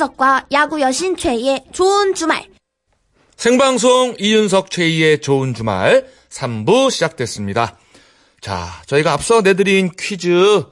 이윤석과 0.00 0.46
야구 0.52 0.80
여신 0.80 1.16
최희의 1.16 1.66
좋은 1.72 2.14
주말. 2.14 2.46
생방송 3.36 4.16
이윤석 4.18 4.70
최희의 4.70 5.20
좋은 5.20 5.52
주말 5.52 6.06
3부 6.30 6.90
시작됐습니다. 6.90 7.78
자, 8.40 8.66
저희가 8.86 9.12
앞서 9.12 9.42
내드린 9.42 9.90
퀴즈 9.98 10.64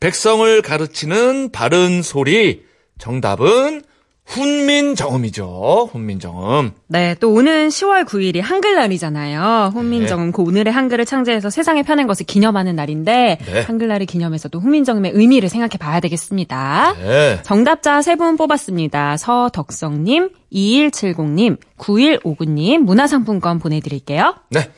백성을 0.00 0.62
가르치는 0.62 1.52
바른 1.52 2.02
소리 2.02 2.64
정답은 2.98 3.84
훈민정음이죠. 4.24 5.90
훈민정음. 5.92 6.72
네, 6.86 7.14
또 7.20 7.32
오는 7.32 7.68
10월 7.68 8.04
9일이 8.06 8.40
한글날이잖아요. 8.40 9.72
훈민정음, 9.74 10.26
네. 10.26 10.32
그 10.32 10.42
오늘의 10.42 10.72
한글을 10.72 11.04
창제해서 11.04 11.50
세상에 11.50 11.82
펴낸 11.82 12.06
것을 12.06 12.24
기념하는 12.24 12.74
날인데 12.76 13.38
네. 13.44 13.60
한글날을 13.62 14.06
기념해서 14.06 14.48
또 14.48 14.60
훈민정음의 14.60 15.12
의미를 15.14 15.48
생각해 15.48 15.76
봐야 15.78 16.00
되겠습니다. 16.00 16.94
네. 16.98 17.40
정답자 17.42 18.00
3분 18.00 18.38
뽑았습니다. 18.38 19.16
서덕성님, 19.18 20.30
2170님, 20.52 21.58
9159님 21.78 22.78
문화상품권 22.78 23.58
보내드릴게요. 23.58 24.36
네. 24.50 24.70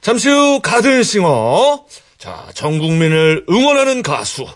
잠시 0.00 0.30
후 0.30 0.60
가든싱어. 0.62 1.84
자, 2.18 2.46
전 2.54 2.78
국민을 2.78 3.44
응원하는 3.48 4.02
가수. 4.02 4.46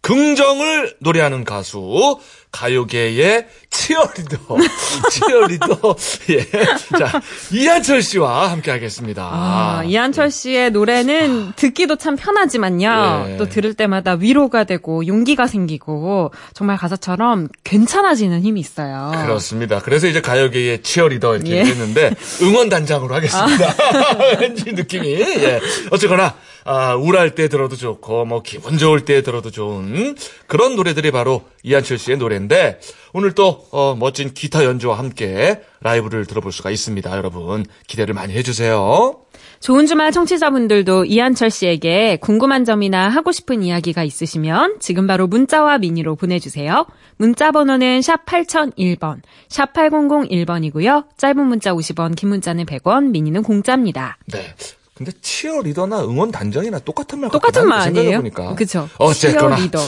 긍정을 0.00 0.96
노래하는 1.00 1.44
가수. 1.44 2.18
가요계의 2.52 3.46
치어리더. 3.70 4.36
치어리더. 5.10 5.96
예. 6.30 6.44
자, 6.98 7.20
이한철 7.50 8.02
씨와 8.02 8.50
함께 8.50 8.70
하겠습니다. 8.70 9.26
아, 9.32 9.82
이한철 9.84 10.30
씨의 10.30 10.70
노래는 10.70 11.54
듣기도 11.56 11.96
참 11.96 12.14
편하지만요. 12.16 13.26
예. 13.30 13.36
또 13.38 13.48
들을 13.48 13.72
때마다 13.72 14.12
위로가 14.12 14.64
되고 14.64 15.06
용기가 15.06 15.46
생기고 15.46 16.30
정말 16.52 16.76
가사처럼 16.76 17.48
괜찮아지는 17.64 18.42
힘이 18.42 18.60
있어요. 18.60 19.10
그렇습니다. 19.24 19.80
그래서 19.80 20.06
이제 20.06 20.20
가요계의 20.20 20.82
치어리더 20.82 21.36
이렇게 21.36 21.52
예. 21.52 21.60
했는데 21.64 22.14
응원단장으로 22.42 23.14
하겠습니다. 23.14 23.74
왠지 24.38 24.72
느낌이. 24.72 25.08
예. 25.08 25.60
어쨌거나 25.90 26.34
아, 26.64 26.94
우울할 26.94 27.34
때 27.34 27.48
들어도 27.48 27.74
좋고 27.76 28.24
뭐 28.24 28.42
기분 28.42 28.78
좋을 28.78 29.04
때 29.04 29.22
들어도 29.22 29.50
좋은 29.50 30.14
그런 30.46 30.76
노래들이 30.76 31.10
바로 31.10 31.42
이한철 31.64 31.98
씨의 31.98 32.18
노래 32.18 32.36
인데 32.42 32.78
오늘 33.12 33.32
또 33.32 33.66
어, 33.70 33.96
멋진 33.98 34.34
기타 34.34 34.64
연주와 34.64 34.98
함께 34.98 35.62
라이브를 35.80 36.26
들어볼 36.26 36.52
수가 36.52 36.70
있습니다. 36.70 37.16
여러분 37.16 37.64
기대를 37.86 38.14
많이 38.14 38.34
해주세요. 38.34 39.22
좋은 39.60 39.86
주말 39.86 40.10
청취자분들도 40.10 41.04
이한철 41.04 41.50
씨에게 41.50 42.16
궁금한 42.16 42.64
점이나 42.64 43.08
하고 43.08 43.30
싶은 43.30 43.62
이야기가 43.62 44.02
있으시면 44.02 44.78
지금 44.80 45.06
바로 45.06 45.28
문자와 45.28 45.78
미니로 45.78 46.16
보내주세요. 46.16 46.86
문자 47.16 47.52
번호는 47.52 48.02
샵 48.02 48.26
8001번, 48.26 49.20
샵 49.48 49.72
8001번이고요. 49.72 51.06
짧은 51.16 51.46
문자 51.46 51.72
50원, 51.72 52.16
긴 52.16 52.30
문자는 52.30 52.66
100원, 52.66 53.10
미니는 53.10 53.44
공짜입니다. 53.44 54.18
네. 54.26 54.40
근데 54.94 55.10
치어리더나 55.20 56.04
응원단장이나 56.04 56.78
똑같은 56.80 57.20
말 57.20 57.30
똑같은 57.30 57.66
말 57.66 57.80
아니에요? 57.80 57.94
생각해보니까. 57.94 58.54
그쵸. 58.54 58.88
어쨌거나. 58.98 59.56
치어리더. 59.56 59.80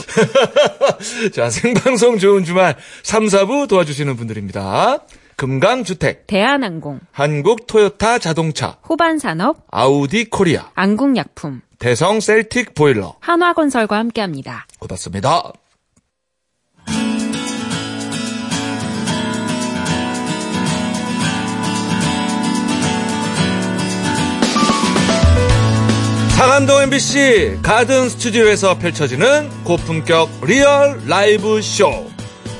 자, 1.33 1.49
생방송 1.49 2.17
좋은 2.17 2.43
주말 2.43 2.75
3, 3.03 3.25
4부 3.27 3.67
도와주시는 3.67 4.15
분들입니다. 4.17 4.99
금강주택, 5.37 6.27
대한항공, 6.27 7.01
한국 7.11 7.67
토요타 7.67 8.19
자동차, 8.19 8.77
호반산업, 8.87 9.57
아우디 9.69 10.29
코리아, 10.29 10.69
안국약품, 10.75 11.61
대성 11.77 12.21
셀틱 12.21 12.73
보일러. 12.73 13.15
한화건설과 13.19 13.97
함께합니다. 13.97 14.65
고맙습니다. 14.79 15.51
상암동 26.45 26.83
MBC 26.83 27.57
가든 27.63 28.07
스튜디오에서 28.07 28.77
펼쳐지는 28.77 29.49
고품격 29.63 30.29
리얼 30.45 31.01
라이브 31.07 31.59
쇼 31.59 32.05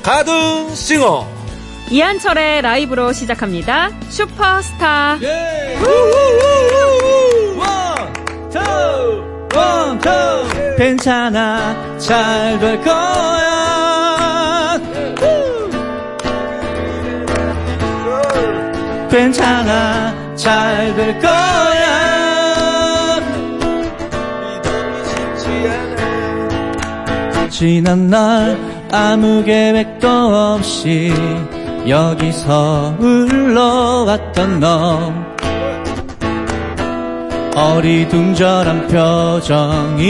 가든 0.02 0.74
싱어. 0.74 1.24
이한철의 1.88 2.62
라이브로 2.62 3.12
시작합니다. 3.12 3.90
슈퍼스타. 4.08 5.20
예! 5.22 5.76
괜찮아. 10.76 11.96
잘 11.98 12.58
될 12.58 12.80
거야. 12.82 14.80
괜찮아. 19.08 20.34
잘 20.34 20.92
될 20.96 21.18
거야 21.20 21.75
지난 27.58 28.08
날 28.08 28.58
아무 28.92 29.42
계획도 29.42 30.06
없이 30.06 31.10
여기서 31.88 32.96
흘러왔던 32.98 34.60
너. 34.60 35.10
어리둥절한 37.54 38.88
표정이 38.88 40.06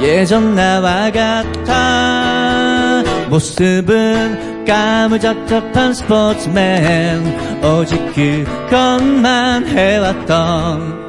예전 0.00 0.54
나와 0.54 1.10
같아. 1.10 3.02
모습은 3.28 4.64
까무잡잡한 4.66 5.94
스포츠맨. 5.94 7.60
오직 7.64 7.98
그것만 8.14 9.66
해왔던 9.66 11.07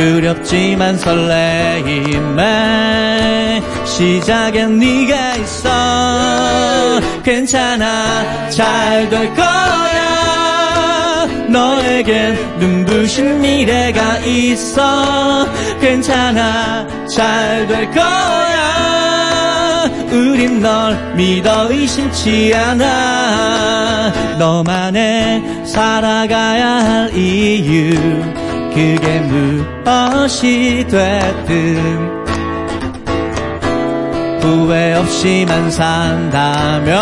두렵지만 0.00 0.96
설레임에 0.96 2.40
시작엔 3.84 4.78
네가 4.78 5.34
있어. 5.36 5.68
괜찮아 7.22 8.48
잘 8.48 9.10
될 9.10 9.34
거야. 9.34 11.26
너에겐 11.50 12.34
눈부신 12.60 13.42
미래가 13.42 14.20
있어. 14.20 15.46
괜찮아 15.82 16.86
잘 17.14 17.66
될 17.66 17.90
거야. 17.90 19.90
우린 20.12 20.62
널 20.62 20.96
믿어 21.14 21.70
의심치 21.70 22.54
않아. 22.54 24.12
너만의 24.38 25.66
살아가야 25.66 26.66
할 26.84 27.14
이유 27.14 28.39
그게 28.80 29.20
무엇이 29.20 30.86
됐든 30.88 32.24
후회 34.40 34.94
없이만 34.94 35.70
산다면 35.70 36.96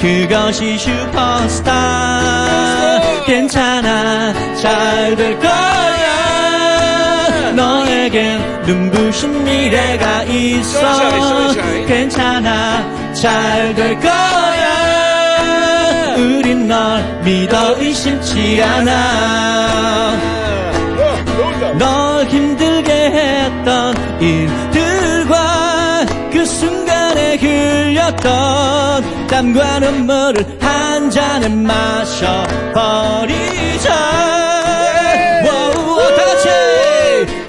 그것이 0.00 0.76
슈퍼스타 0.76 1.70
괜찮아 3.26 4.34
잘 4.56 5.14
될 5.14 5.38
거야. 5.38 7.52
너에겐 7.54 8.62
눈부신 8.66 9.44
미래가 9.44 10.24
있어. 10.24 11.54
괜찮아 11.86 13.12
잘 13.12 13.72
될 13.76 14.00
거야 14.00 14.53
우린 16.16 16.66
널 16.68 17.02
믿어 17.24 17.76
의심치 17.78 18.62
않아. 18.62 20.16
널 21.78 22.24
힘들게 22.26 22.92
했던 22.92 23.94
일들과 24.20 26.06
그 26.32 26.44
순간에 26.46 27.36
흘렸던 27.36 29.26
땀과 29.28 29.80
눈물을 29.80 30.58
한 30.60 31.10
잔에 31.10 31.48
마셔버리자. 31.48 32.74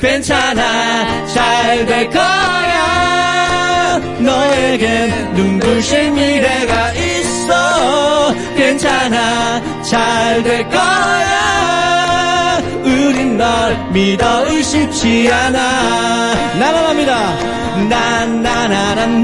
괜찮아 0.02 1.26
잘 1.28 1.86
될 1.86 2.10
거야. 2.10 4.00
너에겐 4.20 5.34
눈부신 5.34 6.14
미래가 6.14 6.92
있어 6.94 7.35
괜찮아. 8.56 9.62
잘 9.84 10.44
될 10.44 10.68
거야. 10.70 11.36
우린 12.84 13.38
널 13.38 13.78
믿어 13.92 14.46
의심치 14.50 15.30
않아. 15.32 15.60
나만 16.60 16.86
합니다. 16.90 17.36
나나나나나나 17.90 19.16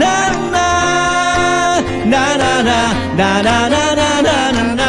나나나 2.06 2.94
나나나나나나나 3.16 4.86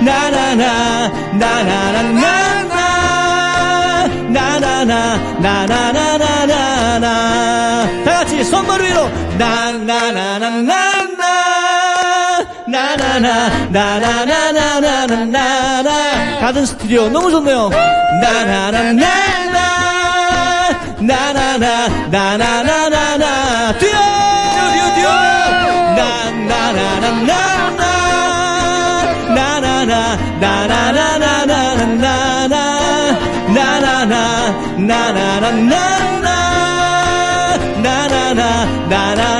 나나나 0.00 0.64
나나나나나 1.32 2.26
나나나 4.28 4.92
나나나나나나 5.40 7.06
다 8.04 8.12
같이 8.12 8.42
손머리 8.44 8.84
위로. 8.86 9.08
나나나나나 9.38 10.87
나 13.08 13.48
나나나 13.70 14.52
나나나나나나나 14.52 15.90
가든 16.40 16.66
스튜디오 16.66 17.08
너무 17.08 17.30
좋네요 17.30 17.70
나나나나나 18.20 19.58
나나나 21.00 21.88
나나나나나 22.10 23.78
뛰어 23.78 23.90
뛰어 24.72 24.94
뛰어 24.94 25.08
나나나나나 25.96 27.32
나 29.34 29.60
나나 29.60 29.84
나 29.86 30.16
나나나나나나 30.38 32.04
나 32.46 32.60
나나 33.48 34.04
나 34.04 34.14
나나나나 34.76 35.72
나 36.20 36.28
나나 37.82 38.34
나 38.34 38.44
나나나나나나 38.88 39.37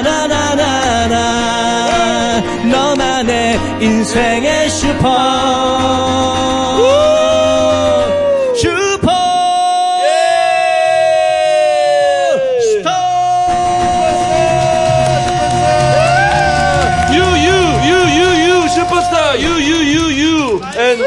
인생의 3.89 4.69
슈퍼 4.69 5.09
슈퍼 8.55 9.09
You, 17.11 17.25
you, 17.47 17.59
you, 17.89 17.99
you, 18.19 18.29
you, 18.45 18.69
슈퍼스타, 18.69 19.17
you, 19.41 19.57
you, 19.57 19.79
you, 19.81 20.05
you, 20.11 20.61
and! 20.77 21.01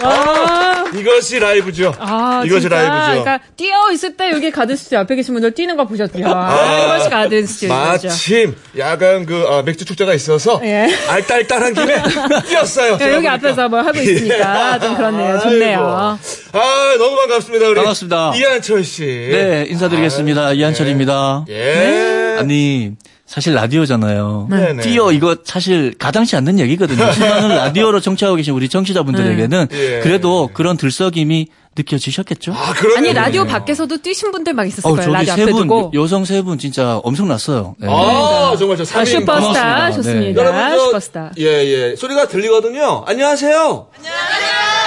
아, 0.00 0.67
이것이 0.94 1.38
라이브죠. 1.38 1.94
아, 1.98 2.42
이것이 2.44 2.62
진짜. 2.62 2.76
라이브죠. 2.76 3.22
그러니까 3.22 3.40
뛰어 3.56 3.90
있을 3.92 4.16
때 4.16 4.30
여기 4.30 4.50
가든 4.50 4.76
스튜디오 4.76 5.00
앞에 5.00 5.16
계신 5.16 5.34
분들 5.34 5.52
뛰는 5.52 5.76
거 5.76 5.86
보셨죠? 5.86 6.18
아, 6.24 6.84
이것이 6.94 7.10
가든 7.10 7.46
스튜디오죠. 7.46 8.08
마침 8.08 8.56
야간 8.78 9.26
그 9.26 9.44
아, 9.48 9.62
맥주 9.62 9.84
축제가 9.84 10.14
있어서 10.14 10.60
예. 10.64 10.88
알딸딸한 11.08 11.74
김에 11.74 12.02
뛰었어요. 12.48 12.92
야, 12.94 12.98
여기 13.00 13.14
보니까. 13.14 13.32
앞에서 13.34 13.68
뭘 13.68 13.84
하고 13.86 13.98
있으니까 13.98 14.78
좀 14.78 14.96
그렇네요. 14.96 15.38
좋네요. 15.40 15.78
아이고. 15.78 16.58
아 16.58 16.96
너무 16.98 17.16
반갑습니다. 17.16 17.66
우리 17.68 17.74
반갑습니다. 17.76 18.32
이한철 18.36 18.84
씨. 18.84 19.02
네, 19.04 19.66
인사드리겠습니다. 19.68 20.52
이한철입니다. 20.54 21.44
예. 21.48 22.36
아니, 22.38 22.92
사실 23.28 23.52
라디오잖아요. 23.54 24.46
네네. 24.50 24.82
뛰어 24.82 25.12
이거 25.12 25.36
사실 25.44 25.94
가당치 25.98 26.34
않는 26.36 26.58
얘기거든요. 26.60 27.04
수많은 27.12 27.48
라디오로 27.56 28.00
청취하고 28.00 28.36
계신 28.36 28.54
우리 28.54 28.70
청취자분들에게는 28.70 29.68
예. 29.72 30.00
그래도 30.02 30.48
그런 30.54 30.78
들썩임이 30.78 31.48
느껴지셨겠죠? 31.76 32.54
아 32.54 32.72
아니, 32.96 33.12
라디오 33.12 33.44
밖에서도 33.44 33.98
뛰신 33.98 34.32
분들 34.32 34.54
막 34.54 34.66
있었을 34.66 34.90
어, 34.90 34.94
거예요. 34.94 35.12
저기 35.12 35.14
라디오 35.26 35.34
세 35.36 35.42
앞에 35.42 35.52
분, 35.52 35.62
두고. 35.68 35.92
여성 35.94 36.24
세 36.24 36.40
분 36.42 36.58
진짜 36.58 36.96
엄청났어요. 37.04 37.76
네. 37.78 37.86
아 37.90 38.56
정말 38.58 38.78
저 38.78 38.82
아, 38.84 39.02
3인 39.02 39.06
슈퍼스타. 39.06 39.34
고맙습니다. 39.34 39.92
좋습니다. 39.92 40.40
여러분 40.40 40.60
저, 40.70 40.84
슈퍼스타. 40.86 41.30
예, 41.38 41.44
예. 41.44 41.96
소리가 41.96 42.28
들리거든요. 42.28 43.04
안녕하세요. 43.06 43.86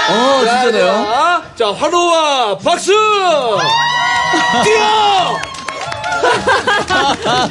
어, 0.10 0.40
진짜네요. 0.40 0.86
자, 0.86 1.44
자, 1.56 1.72
환호와 1.72 2.58
박수! 2.58 2.92
뛰어! 4.64 5.51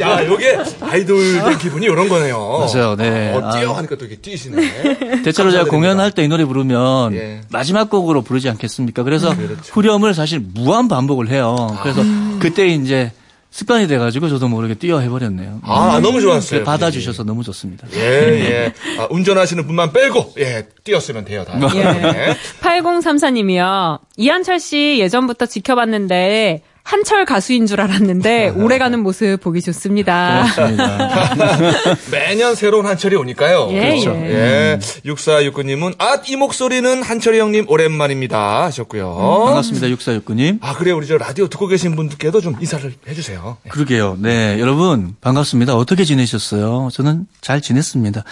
야, 0.00 0.26
요게 0.26 0.58
아이돌 0.80 1.58
기분이 1.58 1.86
이런 1.86 2.08
거네요. 2.08 2.38
맞아요, 2.38 2.96
네. 2.96 3.32
어, 3.34 3.50
뛰어 3.52 3.72
아. 3.72 3.78
하니까 3.78 3.96
또 3.96 4.04
이렇게 4.06 4.16
뛰시네. 4.20 5.22
대체로 5.22 5.50
제가. 5.50 5.64
공연할 5.64 6.12
때 6.12 6.20
이 6.20 6.28
노래 6.28 6.44
부르면 6.44 7.14
예. 7.14 7.40
마지막 7.50 7.88
곡으로 7.88 8.20
부르지 8.22 8.48
않겠습니까? 8.50 9.02
그래서 9.04 9.34
그렇죠. 9.34 9.72
후렴을 9.72 10.12
사실 10.12 10.38
무한 10.54 10.86
반복을 10.86 11.30
해요. 11.30 11.78
그래서 11.82 12.02
그때 12.40 12.66
이제 12.66 13.10
습관이 13.50 13.88
돼가지고 13.88 14.28
저도 14.28 14.48
모르게 14.48 14.74
뛰어 14.74 14.98
해버렸네요. 15.00 15.60
아, 15.62 15.98
너무 16.02 16.20
좋았어요. 16.20 16.62
받아주셔서 16.62 17.24
너무 17.24 17.42
좋습니다. 17.42 17.86
예, 17.94 17.98
예. 17.98 18.72
아, 19.00 19.08
운전하시는 19.10 19.66
분만 19.66 19.92
빼고, 19.92 20.34
예, 20.38 20.68
뛰었으면 20.84 21.24
돼요, 21.24 21.44
다. 21.44 21.58
예. 21.74 22.36
8034님이요. 22.62 23.98
이한철 24.18 24.60
씨 24.60 24.98
예전부터 25.00 25.46
지켜봤는데 25.46 26.62
한철 26.82 27.24
가수인 27.24 27.66
줄 27.66 27.80
알았는데 27.80 28.50
오래가는 28.56 28.98
모습 29.00 29.38
보기 29.40 29.60
좋습니다. 29.62 30.46
고맙습니다. 30.56 31.34
매년 32.10 32.54
새로운 32.54 32.86
한철이 32.86 33.16
오니까요. 33.16 33.68
예, 33.70 33.90
그렇죠. 33.90 34.10
예. 34.16 34.30
예. 34.30 34.78
6469님은, 35.04 35.94
아, 35.98 36.18
이 36.26 36.36
목소리는 36.36 37.02
한철이 37.02 37.38
형님 37.38 37.66
오랜만입니다. 37.68 38.64
하셨고요. 38.64 39.14
반갑습니다. 39.46 39.88
육사육구님. 39.90 40.58
아, 40.62 40.74
그래, 40.74 40.90
우리 40.92 41.06
저 41.06 41.16
라디오 41.18 41.48
듣고 41.48 41.66
계신 41.66 41.94
분들께도 41.96 42.40
좀 42.40 42.56
인사를 42.60 42.92
해주세요. 43.08 43.58
그러게요. 43.68 44.16
네, 44.20 44.58
여러분 44.58 45.14
반갑습니다. 45.20 45.76
어떻게 45.76 46.04
지내셨어요? 46.04 46.88
저는 46.92 47.26
잘 47.40 47.60
지냈습니다. 47.60 48.24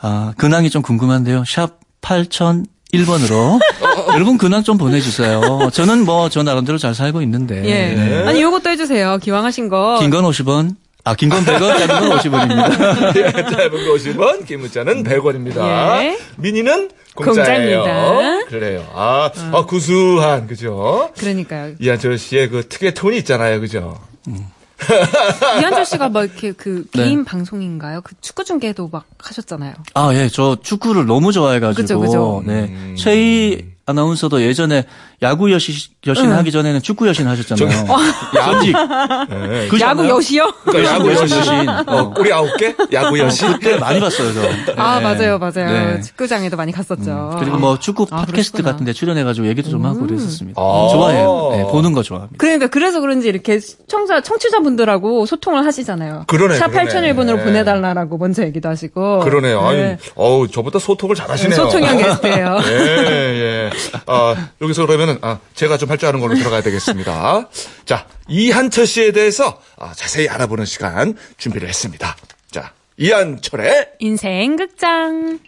아, 0.00 0.32
근황이 0.38 0.70
좀 0.70 0.82
궁금한데요. 0.82 1.44
샵 1.46 1.80
8001번으로 2.02 3.58
여러분 4.16 4.36
근황 4.38 4.62
좀 4.64 4.76
보내주세요. 4.78 5.70
저는 5.72 6.04
뭐 6.04 6.28
저 6.28 6.42
나름대로 6.42 6.76
잘 6.78 6.94
살고 6.94 7.22
있는데 7.22 7.64
예. 7.64 7.94
네. 7.94 8.24
아니 8.26 8.42
요것도 8.42 8.68
해주세요. 8.70 9.18
기왕하신 9.18 9.68
거. 9.68 9.98
긴 10.00 10.10
건 10.10 10.24
50원, 10.24 10.74
아, 11.04 11.14
긴 11.14 11.28
건 11.30 11.44
100원, 11.44 11.78
짧은 11.78 12.08
건 12.08 12.18
50원입니다. 12.18 13.16
예, 13.16 13.30
짧은 13.32 13.70
거 13.70 13.94
50원, 13.94 14.44
긴 14.46 14.60
문자는 14.60 15.04
100원입니다. 15.04 15.58
예. 16.02 16.18
미니는 16.36 16.90
공짜예요. 17.14 17.82
공짜입니다. 17.84 18.44
그래요. 18.48 18.84
아, 18.94 19.30
아, 19.52 19.64
구수한, 19.66 20.46
그죠? 20.48 21.10
그러니까요. 21.16 21.74
이한철 21.78 22.18
씨의 22.18 22.48
그 22.50 22.68
특유의 22.68 22.94
톤이 22.94 23.18
있잖아요, 23.18 23.60
그죠? 23.60 23.98
이한철 25.60 25.86
씨가 25.86 26.08
막 26.10 26.24
이렇게 26.24 26.52
그 26.52 26.84
네. 26.94 27.04
개인 27.04 27.24
방송인가요? 27.24 28.00
그 28.02 28.14
축구 28.20 28.44
중계도 28.44 28.88
막 28.92 29.04
하셨잖아요. 29.18 29.74
아, 29.94 30.10
예, 30.14 30.28
저 30.28 30.56
축구를 30.60 31.06
너무 31.06 31.32
좋아해가지고. 31.32 31.80
그죠, 31.82 32.00
그죠. 32.00 32.42
네. 32.46 32.94
최희 32.98 33.75
아나운서도 33.86 34.42
예전에 34.42 34.84
야구 35.22 35.50
여신, 35.50 35.74
여신 36.06 36.30
하기 36.30 36.52
전에는 36.52 36.82
축구 36.82 37.08
여신 37.08 37.26
하셨잖아요. 37.26 37.86
전직. 38.34 38.74
네. 39.30 39.68
그지 39.68 39.82
야구? 39.82 40.06
여시요? 40.08 40.52
그러니까 40.64 40.94
야구 40.94 41.12
여신. 41.12 41.38
여신. 41.38 41.68
어, 41.68 42.14
우리 42.18 42.32
아홉 42.32 42.54
개? 42.58 42.74
야구 42.92 43.18
여신. 43.18 43.52
그때 43.54 43.78
많이 43.78 43.98
봤어요, 43.98 44.32
저. 44.34 44.40
아 44.76 44.98
네. 44.98 45.04
맞아요, 45.04 45.38
맞아요. 45.38 45.94
네. 45.94 46.00
축구장에도 46.02 46.56
많이 46.56 46.72
갔었죠. 46.72 47.36
그리고 47.38 47.56
뭐 47.56 47.78
축구 47.78 48.06
아, 48.10 48.24
팟캐스트. 48.26 48.62
같은 48.62 48.84
데 48.84 48.92
출연해가지고 48.92 49.46
얘기도 49.48 49.70
좀 49.70 49.84
하고 49.86 50.00
그랬었습니다. 50.06 50.60
아. 50.60 50.88
좋아해요. 50.92 51.48
네, 51.52 51.62
보는 51.64 51.92
거 51.92 52.02
좋아합니다. 52.02 52.36
그러니까 52.38 52.66
그래서 52.66 53.00
그런지 53.00 53.28
이렇게 53.28 53.58
청자 53.88 54.20
청취자분들하고 54.20 55.24
소통을 55.26 55.64
하시잖아요. 55.64 56.24
그러네, 56.26 56.56
샵 56.56 56.68
그러네. 56.68 56.90
8001번으로 57.14 57.36
네. 57.36 57.44
보내달라고 57.44 58.18
먼저 58.18 58.42
얘기도 58.44 58.68
하시고. 58.68 59.20
그러네요. 59.20 59.60
아니, 59.60 59.78
네. 59.78 59.98
어우, 60.14 60.48
저보다 60.48 60.78
소통을 60.78 61.16
잘 61.16 61.30
하시네요. 61.30 61.56
소통형 61.56 61.96
게스트예요. 61.96 62.58
예, 62.68 63.70
예. 63.70 63.70
아, 64.06 64.34
여기서 64.60 64.86
그러면 64.86 65.05
은, 65.08 65.18
아, 65.22 65.38
제가 65.54 65.78
좀 65.78 65.90
할 65.90 65.98
줄 65.98 66.08
아는 66.08 66.20
걸로 66.20 66.34
들어가야 66.34 66.62
되겠습니다. 66.62 67.48
자, 67.86 68.06
이한철 68.28 68.86
씨에 68.86 69.12
대해서 69.12 69.60
아, 69.78 69.92
자세히 69.94 70.28
알아보는 70.28 70.64
시간 70.64 71.16
준비를 71.38 71.68
했습니다. 71.68 72.16
자, 72.50 72.72
이한철의 72.98 73.88
인생 74.00 74.56
극장. 74.56 75.38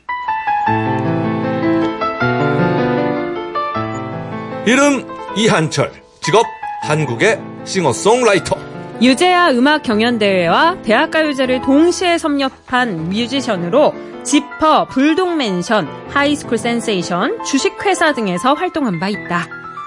이름 4.67 5.07
이한철, 5.37 5.91
직업 6.23 6.45
한국의 6.83 7.39
싱어송라이터. 7.65 8.68
유재하 9.01 9.51
음악 9.51 9.85
경연대회와 9.85 10.83
대학가요제를 10.83 11.63
동시에 11.63 12.19
섭렵한 12.19 13.09
뮤지션으로 13.11 13.95
지퍼, 14.25 14.87
불독맨션, 14.89 15.89
하이스쿨 16.11 16.59
센세이션, 16.59 17.45
주식회사 17.45 18.13
등에서 18.13 18.55
활동한 18.55 18.99
바 18.99 19.09
있다. 19.09 19.47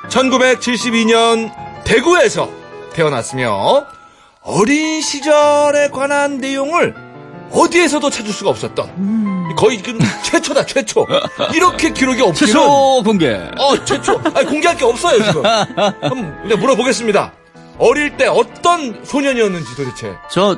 1972년 0.09 1.51
대구에서 1.83 2.49
태어났으며 2.93 3.85
어린 4.41 5.01
시절에 5.01 5.89
관한 5.91 6.37
내용을 6.37 6.95
어디에서도 7.51 8.09
찾을 8.09 8.31
수가 8.31 8.49
없었던 8.51 9.55
거의 9.57 9.81
그 9.81 9.97
최초다 10.23 10.65
최초. 10.65 11.05
이렇게 11.53 11.91
기록이 11.91 12.21
없기는 12.21 12.47
최초 12.47 13.03
공개. 13.03 13.29
어 13.59 13.83
최초. 13.83 14.19
아니 14.33 14.47
공개할 14.47 14.77
게 14.77 14.85
없어요 14.85 15.21
지금. 15.25 15.43
한번 15.75 16.41
그냥 16.43 16.59
물어보겠습니다 16.59 17.33
어릴 17.77 18.15
때 18.17 18.27
어떤 18.27 19.03
소년이었는지 19.03 19.75
도대체 19.75 20.13
저 20.29 20.57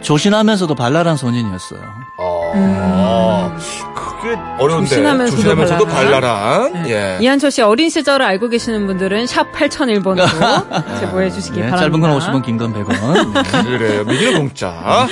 조신하면서도 0.00 0.74
발랄한 0.74 1.16
소년이었어요. 1.16 1.80
어 2.18 3.56
그게 3.94 4.34
어려운데 4.58 4.88
조신하면서도 4.88 5.36
조신하면서도 5.42 5.86
발랄한? 5.86 6.20
발랄한 6.72 6.88
예 6.88 7.18
이한철 7.20 7.50
씨 7.50 7.62
어린 7.62 7.88
시절을 7.88 8.24
알고 8.24 8.48
계시는 8.48 8.86
분들은 8.86 9.26
샵 9.26 9.52
8001번으로 9.52 10.26
제보해 11.00 11.30
주시기 11.30 11.60
네, 11.60 11.70
바랍니다. 11.70 11.78
짧은 11.78 12.00
건 12.00 12.18
50원, 12.18 12.44
긴 12.44 12.58
건 12.58 12.72
100원. 12.74 13.64
그래요 13.64 14.04
미니는 14.04 14.38
공짜 14.38 15.06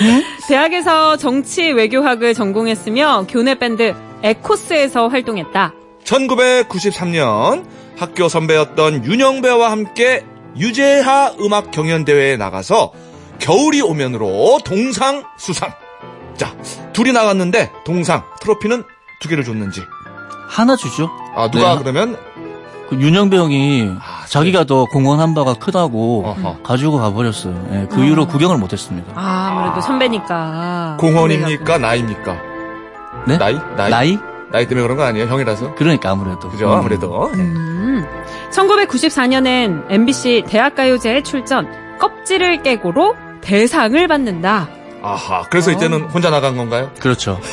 대학에서 0.49 1.17
정치 1.17 1.71
외교학을 1.71 2.35
전공했으며 2.35 3.26
교내 3.29 3.55
밴드 3.57 3.95
에코스에서 4.23 5.09
활동했다. 5.09 5.73
1993년 6.05 7.64
학교 7.97 8.29
선배였던 8.29 9.05
윤영 9.05 9.43
배와 9.43 9.71
함께 9.71 10.25
유재하 10.57 11.33
음악 11.40 11.71
경연 11.71 12.04
대회에 12.04 12.37
나가서 12.37 12.92
겨울이 13.38 13.80
오면으로 13.80 14.59
동상 14.64 15.25
수상. 15.38 15.71
자, 16.37 16.54
둘이 16.92 17.12
나갔는데 17.12 17.71
동상 17.85 18.23
트로피는 18.40 18.85
두 19.21 19.28
개를 19.28 19.45
줬는지. 19.45 19.83
하나 20.49 20.76
주죠. 20.76 21.11
아, 21.37 21.49
누가 21.50 21.75
네. 21.75 21.83
그러면 21.83 22.16
그 22.88 22.97
윤영배 22.97 23.37
형이 23.37 23.90
아, 24.00 24.26
자기가 24.26 24.64
더 24.64 24.85
공헌 24.87 25.21
한 25.21 25.33
바가 25.35 25.54
크다고 25.54 26.25
어허. 26.26 26.62
가지고 26.62 26.99
가버렸어요. 26.99 27.69
예, 27.73 27.87
그 27.90 28.04
이후로 28.04 28.26
구경을 28.26 28.59
못했습니다. 28.59 29.12
아, 29.14 29.49
아무래도 29.52 29.80
선배니까. 29.80 30.97
공헌입니까? 30.99 31.78
나이입니까? 31.78 32.37
네? 33.28 33.38
나이? 33.38 33.59
나이? 33.76 33.90
나이? 33.90 34.19
나이 34.50 34.66
때문에 34.66 34.83
그런 34.83 34.97
거 34.97 35.04
아니에요? 35.04 35.26
형이라서? 35.28 35.76
그러니까 35.76 36.11
아무래도. 36.11 36.49
그죠? 36.50 36.66
음. 36.66 36.73
아무래도. 36.78 37.26
음. 37.35 38.04
1994년엔 38.50 39.87
MBC 39.90 40.45
대학가요제에 40.49 41.23
출전, 41.23 41.69
껍질을 41.99 42.62
깨고로 42.62 43.16
대상을 43.40 44.07
받는다. 44.09 44.69
아하. 45.02 45.42
그래서 45.49 45.71
이때는 45.71 46.02
혼자 46.11 46.30
나간 46.30 46.57
건가요? 46.57 46.90
그렇죠. 47.00 47.40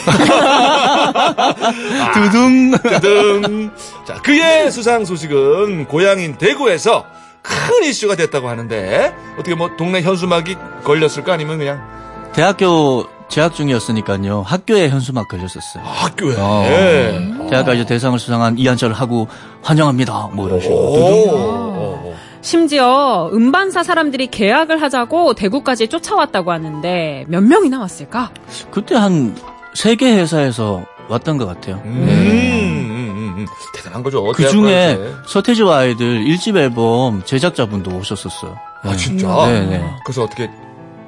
두둥. 2.13 2.71
등. 3.01 3.71
자, 4.05 4.15
그의 4.15 4.71
수상 4.71 5.05
소식은 5.05 5.85
고향인 5.85 6.37
대구에서 6.37 7.05
큰 7.41 7.83
이슈가 7.85 8.15
됐다고 8.15 8.49
하는데 8.49 9.15
어떻게 9.35 9.55
뭐 9.55 9.69
동네 9.77 10.01
현수막이 10.01 10.57
걸렸을까 10.83 11.33
아니면 11.33 11.57
그냥 11.57 11.81
대학교 12.33 13.07
재학 13.29 13.53
중이었으니까요. 13.53 14.41
학교에 14.45 14.89
현수막 14.89 15.27
걸렸었어요. 15.27 15.83
학교에. 15.83 16.35
어. 16.37 16.63
예. 16.69 17.19
대학가 17.49 17.73
이제 17.73 17.85
대상을 17.85 18.17
수상한 18.19 18.57
이한철 18.57 18.93
하고 18.93 19.27
환영합니다. 19.63 20.29
뭐 20.33 20.47
이런 20.47 20.61
식으로. 20.61 20.75
오. 20.77 22.15
심지어 22.41 23.29
음반사 23.33 23.83
사람들이 23.83 24.27
계약을 24.27 24.81
하자고 24.81 25.33
대구까지 25.33 25.89
쫓아왔다고 25.89 26.51
하는데 26.51 27.25
몇 27.27 27.43
명이나 27.43 27.79
왔을까? 27.79 28.31
그때 28.71 28.95
한 28.95 29.35
세 29.75 29.95
개 29.95 30.11
회사에서 30.11 30.83
왔던 31.07 31.37
것 31.37 31.45
같아요. 31.45 31.79
음, 31.85 32.05
네. 32.07 32.13
음, 32.81 32.89
음, 32.89 33.35
음. 33.37 33.45
대단한 33.75 34.01
거죠. 34.01 34.23
그 34.31 34.47
중에. 34.49 34.97
서태지와 35.27 35.77
아이들 35.79 36.23
1집 36.25 36.57
앨범 36.57 37.21
제작자분도 37.23 37.91
오셨었어요. 37.95 38.57
아, 38.81 38.89
네. 38.91 38.95
진짜? 38.97 39.27
네, 39.45 39.65
네. 39.67 39.85
그래서 40.03 40.23
어떻게 40.23 40.49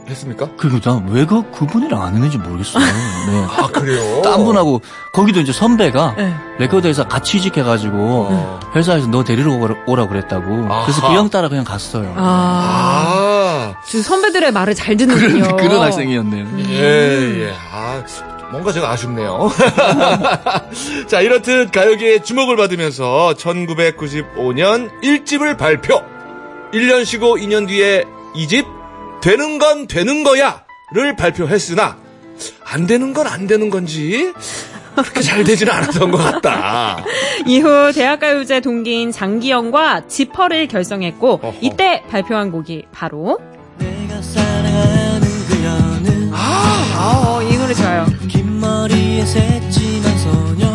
했습니까? 0.10 0.50
그리고 0.58 0.80
난왜 0.84 1.26
그 1.26 1.50
그분이랑 1.52 2.02
안 2.02 2.14
했는지 2.14 2.38
모르겠어요. 2.38 2.84
네. 3.30 3.46
아, 3.50 3.68
그래요? 3.68 4.22
딴 4.22 4.44
분하고 4.44 4.82
거기도 5.14 5.40
이제 5.40 5.52
선배가 5.52 6.16
네. 6.18 6.36
레코드 6.58 6.88
회사 6.88 7.04
같이 7.08 7.38
이직해가지고 7.38 8.28
어. 8.30 8.60
회사에서 8.76 9.08
너 9.08 9.24
데리러 9.24 9.54
오라, 9.86 10.08
그랬다고. 10.08 10.46
그래서 10.46 11.02
아하. 11.02 11.10
그형 11.10 11.30
따라 11.30 11.50
그냥 11.50 11.64
갔어요. 11.64 12.14
아, 12.18 13.74
아. 13.76 13.82
그 13.90 14.02
선배들의 14.02 14.52
말을 14.52 14.76
잘 14.76 14.98
듣는군요. 14.98 15.56
그런 15.58 15.82
학생이었네요. 15.82 16.48
예, 16.70 17.42
예. 17.42 17.54
아, 17.72 18.04
뭔가 18.52 18.72
제가 18.72 18.90
아쉽네요. 18.92 19.50
자, 21.08 21.22
이렇듯 21.22 21.72
가요계의 21.72 22.24
주목을 22.24 22.56
받으면서 22.56 23.36
1995년 23.38 24.90
1집을 25.04 25.58
발표. 25.58 26.02
1년 26.74 27.06
쉬고 27.06 27.38
2년 27.38 27.68
뒤에 27.68 28.06
2집 28.36 28.79
되는 29.22 29.58
건 29.60 29.88
되는 29.88 30.24
거야를 30.24 31.16
발표했으나 31.18 31.98
안 32.66 32.88
되는 32.88 33.14
건 33.14 33.28
안 33.28 33.48
되는 33.48 33.70
건지 33.70 34.32
그렇게 34.96 35.22
잘 35.22 35.44
되지는 35.44 35.72
않았던 35.72 36.12
것 36.12 36.18
같다. 36.18 37.04
이후 37.46 37.92
대학가요제 37.94 38.60
동기인 38.62 39.12
장기영과 39.12 40.08
지퍼를 40.08 40.68
결성했고 40.68 41.40
어허. 41.42 41.54
이때 41.62 42.04
발표한 42.10 42.52
곡이 42.52 42.86
바로 42.92 43.40
내가 43.78 44.22
사랑하는 44.22 45.22
그녀는 45.48 46.32
아, 46.34 46.96
어, 46.98 47.42
이 47.44 47.58
노래 47.58 47.74
좋아요. 47.74 48.06
긴 48.28 48.60
머리에 48.60 49.26
새침한 49.26 50.18
소녀 50.18 50.68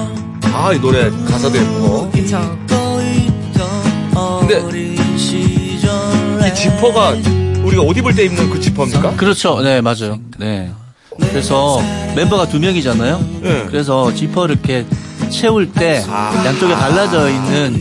아, 0.55 0.73
이 0.73 0.81
노래 0.81 1.11
가사도 1.11 1.57
예쁘고. 1.59 2.11
그쵸. 2.13 2.59
근데 4.41 4.61
이 6.49 6.55
지퍼가 6.55 7.15
우리가 7.65 7.83
옷 7.83 7.97
입을 7.97 8.15
때 8.15 8.25
입는 8.25 8.51
그 8.51 8.61
지퍼입니까? 8.61 9.17
그렇죠. 9.17 9.61
네, 9.63 9.81
맞아요. 9.81 10.21
네. 10.39 10.71
그래서 11.19 11.81
멤버가 12.15 12.47
두 12.49 12.59
명이잖아요. 12.59 13.25
네. 13.43 13.65
그래서 13.67 14.13
지퍼를 14.13 14.57
이렇게 14.57 14.85
채울 15.31 15.71
때 15.73 16.03
아. 16.09 16.43
양쪽에 16.45 16.75
갈라져 16.75 17.29
있는 17.31 17.81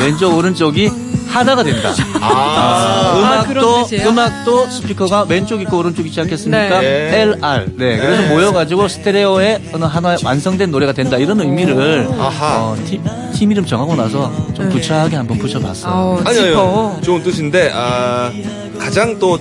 왼쪽 0.00 0.36
오른쪽이 0.36 0.90
하나가 1.28 1.62
된다. 1.62 1.92
아, 2.20 3.44
그런 3.48 3.64
음악도 3.64 3.82
뜻이에요? 3.84 4.08
음악도 4.08 4.68
스피커가 4.70 5.24
왼쪽 5.28 5.62
있고 5.62 5.78
오른쪽 5.78 6.06
있지 6.06 6.20
않겠습니까? 6.20 6.80
네. 6.80 7.20
LR. 7.22 7.72
네. 7.76 7.96
그래서 7.98 8.28
모여가지고 8.28 8.88
스테레오의 8.88 9.62
어느 9.72 9.84
하나의 9.84 10.18
완성된 10.22 10.70
노래가 10.70 10.92
된다 10.92 11.16
이런 11.16 11.40
의미를 11.40 12.06
아하. 12.18 12.58
어, 12.58 12.76
팀, 12.86 13.02
팀 13.34 13.50
이름 13.50 13.64
정하고 13.64 13.94
나서 13.96 14.30
좀 14.54 14.68
구차하게 14.68 15.16
한번 15.16 15.38
붙여봤어요. 15.38 16.22
아니요. 16.26 17.00
좋은 17.02 17.22
뜻인데, 17.22 17.70
아, 17.74 18.30
가장 18.78 19.18
또 19.18 19.38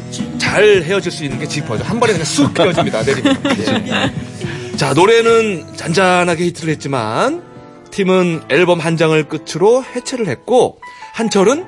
잘 0.51 0.83
헤어질 0.83 1.11
수 1.13 1.23
있는 1.23 1.39
게 1.39 1.47
지퍼죠. 1.47 1.83
한 1.85 1.97
번에 1.97 2.11
그냥 2.11 2.25
쑥 2.25 2.59
헤어집니다. 2.59 3.03
내리면. 3.03 3.37
예. 3.87 4.11
자, 4.75 4.93
노래는 4.93 5.75
잔잔하게 5.75 6.45
히트를 6.45 6.73
했지만, 6.73 7.43
팀은 7.91 8.43
앨범 8.49 8.79
한 8.79 8.97
장을 8.97 9.21
끝으로 9.27 9.83
해체를 9.83 10.27
했고, 10.27 10.79
한철은 11.13 11.65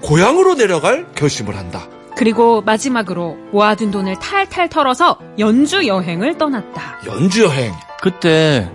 고향으로 0.00 0.54
내려갈 0.54 1.06
결심을 1.14 1.56
한다. 1.56 1.88
그리고 2.16 2.60
마지막으로 2.62 3.36
모아둔 3.52 3.90
돈을 3.90 4.16
탈탈 4.20 4.68
털어서 4.68 5.18
연주 5.38 5.86
여행을 5.86 6.38
떠났다. 6.38 7.00
연주 7.06 7.44
여행. 7.44 7.72
그때 8.00 8.70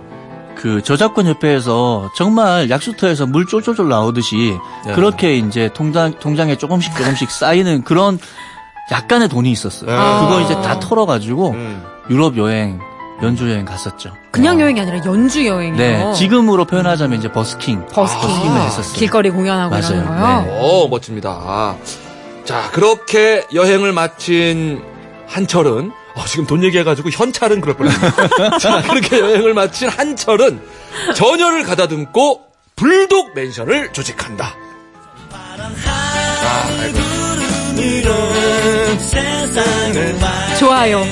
그 0.56 0.82
저작권 0.82 1.26
협회에서 1.26 2.10
정말 2.16 2.68
약수터에서 2.68 3.26
물 3.26 3.46
쫄쫄쫄 3.46 3.88
나오듯이 3.88 4.58
네. 4.84 4.92
그렇게 4.92 5.36
이제 5.38 5.70
통장 5.72 6.12
통장에 6.18 6.56
조금씩 6.56 6.94
조금씩 6.94 7.30
쌓이는 7.30 7.82
그런 7.84 8.18
약간의 8.90 9.28
돈이 9.30 9.50
있었어요. 9.50 9.90
아. 9.90 10.20
그거 10.20 10.40
이제 10.42 10.54
다 10.56 10.78
털어가지고 10.78 11.50
음. 11.52 11.82
유럽 12.10 12.36
여행, 12.36 12.78
연주 13.22 13.50
여행 13.50 13.64
갔었죠. 13.64 14.12
그냥 14.30 14.60
여행이 14.60 14.80
아니라 14.80 14.98
연주 15.04 15.46
여행이요. 15.46 15.76
네, 15.76 16.12
지금으로 16.14 16.64
표현하자면 16.64 17.18
이제 17.18 17.30
버스킹, 17.30 17.86
버스킹. 17.92 18.20
버스킹을 18.28 18.60
했었어요. 18.62 18.94
길거리 18.94 19.30
공연하고 19.30 19.70
맞아요. 19.70 19.86
이러는 20.02 20.06
거요. 20.06 20.42
네. 20.42 20.60
오, 20.60 20.88
멋집니다. 20.88 21.76
자, 22.44 22.70
그렇게 22.72 23.44
여행을 23.54 23.92
마친 23.92 24.82
한철은, 25.26 25.92
어, 26.14 26.24
지금 26.26 26.46
돈 26.46 26.64
얘기해가지고 26.64 27.10
현찰은 27.10 27.60
그럴 27.60 27.76
뻔했네. 27.76 28.58
자, 28.58 28.82
그렇게 28.82 29.20
여행을 29.20 29.54
마친 29.54 29.88
한철은 29.88 30.60
전열을 31.14 31.64
가다듬고 31.64 32.40
불독 32.76 33.34
맨션을 33.34 33.92
조직한다. 33.92 34.54
아, 35.32 36.66
아이고. 36.82 36.98
좋아요. 40.58 41.02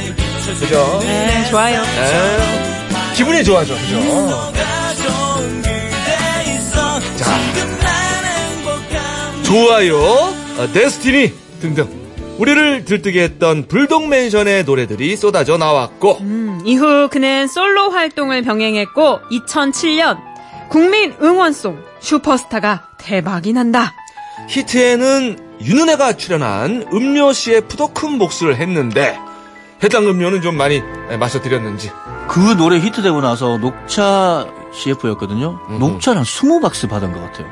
그죠? 0.54 1.00
네, 1.02 1.44
좋아요. 1.50 1.82
네. 1.82 3.14
기분이 3.14 3.44
좋아져, 3.44 3.74
그죠? 3.74 3.96
있어 6.46 7.00
자. 7.16 7.38
좋아요, 9.42 9.96
어, 9.98 10.68
데스티니 10.72 11.32
등등. 11.60 11.88
우리를 12.38 12.84
들뜨게 12.84 13.22
했던 13.22 13.66
불독 13.66 14.06
맨션의 14.08 14.64
노래들이 14.64 15.16
쏟아져 15.16 15.56
나왔고, 15.58 16.18
음, 16.20 16.60
이후 16.64 17.08
그는 17.10 17.48
솔로 17.48 17.90
활동을 17.90 18.42
병행했고 18.42 19.20
2007년 19.30 20.18
국민 20.68 21.14
응원송 21.20 21.78
슈퍼스타가 22.00 22.88
대박이 22.98 23.52
난다. 23.52 23.94
히트에는 24.48 25.38
윤은혜가 25.62 26.12
출연한 26.16 26.86
음료 26.92 27.32
CF도 27.32 27.88
큰 27.92 28.18
몫을 28.18 28.56
했는데 28.56 29.18
해당 29.82 30.06
음료는 30.08 30.42
좀 30.42 30.56
많이 30.56 30.82
마셔드렸는지 31.18 31.90
그 32.28 32.40
노래 32.56 32.78
히트되고 32.78 33.20
나서 33.20 33.56
녹차 33.58 34.46
CF였거든요. 34.70 35.58
녹차랑 35.80 36.24
20박스 36.24 36.90
받은 36.90 37.12
것 37.12 37.20
같아요. 37.22 37.46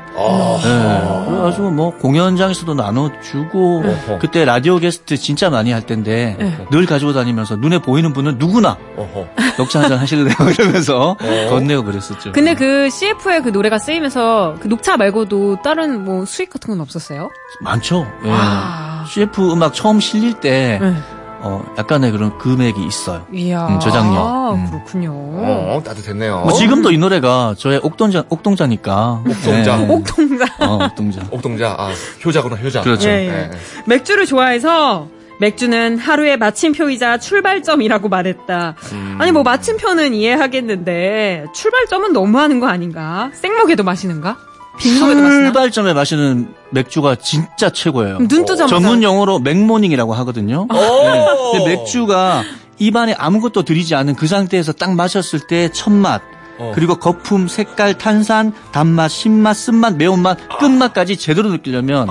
네. 0.63 1.25
그래가지고 1.29 1.71
뭐 1.71 1.97
공연장에서도 1.97 2.75
나눠주고 2.75 3.83
어허. 3.83 4.19
그때 4.19 4.45
라디오 4.45 4.77
게스트 4.77 5.17
진짜 5.17 5.49
많이 5.49 5.71
할 5.71 5.81
텐데 5.83 6.35
네. 6.37 6.65
늘 6.69 6.85
가지고 6.85 7.13
다니면서 7.13 7.55
눈에 7.55 7.79
보이는 7.79 8.13
분은 8.13 8.37
누구나 8.37 8.77
어허. 8.97 9.27
녹차 9.57 9.81
한 9.81 9.89
잔 9.89 9.97
하실래요? 9.97 10.35
이러면서 10.59 11.17
건네고 11.49 11.83
그랬었죠. 11.85 12.33
근데 12.33 12.53
그 12.53 12.89
CF의 12.91 13.41
그 13.41 13.49
노래가 13.49 13.79
쓰이면서 13.79 14.57
그 14.59 14.67
녹차 14.67 14.97
말고도 14.97 15.61
다른 15.63 16.03
뭐 16.05 16.23
수익 16.25 16.51
같은 16.51 16.69
건 16.69 16.81
없었어요? 16.81 17.31
많죠. 17.61 18.05
예. 18.25 18.29
아. 18.31 19.05
CF 19.07 19.51
음악 19.53 19.73
처음 19.73 19.99
실릴 19.99 20.33
때 20.35 20.77
네. 20.79 20.93
어, 21.39 21.63
약간의 21.77 22.11
그런 22.11 22.37
금액이 22.37 22.85
있어요. 22.85 23.25
이야. 23.33 23.67
음, 23.67 23.79
저작료. 23.79 24.15
아, 24.17 24.51
음. 24.53 24.67
그렇군요. 24.69 25.11
어, 25.13 25.81
따뜻했네요. 25.85 26.41
뭐 26.41 26.53
지금도 26.53 26.91
이 26.91 26.97
노래가 26.97 27.55
저의 27.57 27.79
옥동자, 27.83 28.23
옥동자니까. 28.29 29.23
옥동자. 29.27 29.81
예. 29.81 29.87
옥동자. 29.87 29.93
옥동자. 29.93 30.45
어, 30.59 30.85
옥동자. 30.85 31.21
옥동자, 31.31 31.75
아, 31.77 31.91
효자구나, 32.25 32.55
효자. 32.55 32.81
그렇죠. 32.81 33.09
예, 33.09 33.27
예. 33.27 33.51
맥주를 33.85 34.25
좋아해서 34.25 35.07
맥주는 35.39 35.97
하루의 35.99 36.37
마침표이자 36.37 37.19
출발점이라고 37.19 38.09
말했다. 38.09 38.75
아니 39.19 39.31
뭐 39.31 39.43
마침표는 39.43 40.13
이해하겠는데 40.15 41.45
출발점은 41.53 42.13
너무하는 42.13 42.59
거 42.59 42.67
아닌가? 42.67 43.29
생목에도 43.33 43.83
마시는가? 43.83 44.37
출발점에 44.79 45.93
마시는 45.93 46.53
맥주가 46.71 47.15
진짜 47.15 47.69
최고예요. 47.69 48.19
눈 48.19 48.45
뜨자마자 48.45 48.67
전문 48.67 49.03
용어로 49.03 49.39
맥모닝이라고 49.39 50.13
하거든요. 50.15 50.67
네. 50.71 51.25
근데 51.53 51.75
맥주가 51.75 52.43
입안에 52.79 53.15
아무것도 53.17 53.63
들이지 53.63 53.95
않은 53.95 54.15
그 54.15 54.27
상태에서 54.27 54.71
딱 54.73 54.93
마셨을 54.93 55.41
때 55.47 55.71
첫맛, 55.71 56.21
어. 56.59 56.71
그리고 56.75 56.95
거품, 56.95 57.47
색깔, 57.47 57.97
탄산, 57.97 58.53
단맛, 58.71 59.09
신맛, 59.09 59.55
쓴맛, 59.55 59.95
매운맛, 59.95 60.59
끝맛까지 60.59 61.17
제대로 61.17 61.49
느끼려면 61.49 62.07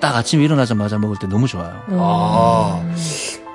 딱 0.00 0.16
아침에 0.16 0.44
일어나자마자 0.44 0.98
먹을 0.98 1.16
때 1.18 1.26
너무 1.26 1.48
좋아요. 1.48 1.82
아, 1.92 2.80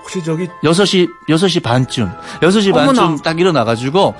혹시 0.02 0.24
저기, 0.24 0.48
6시, 0.64 1.08
6시 1.30 1.64
반쯤, 1.64 2.12
6시 2.42 2.74
어머나. 2.74 3.02
반쯤 3.04 3.24
딱 3.24 3.40
일어나 3.40 3.64
가지고, 3.64 4.16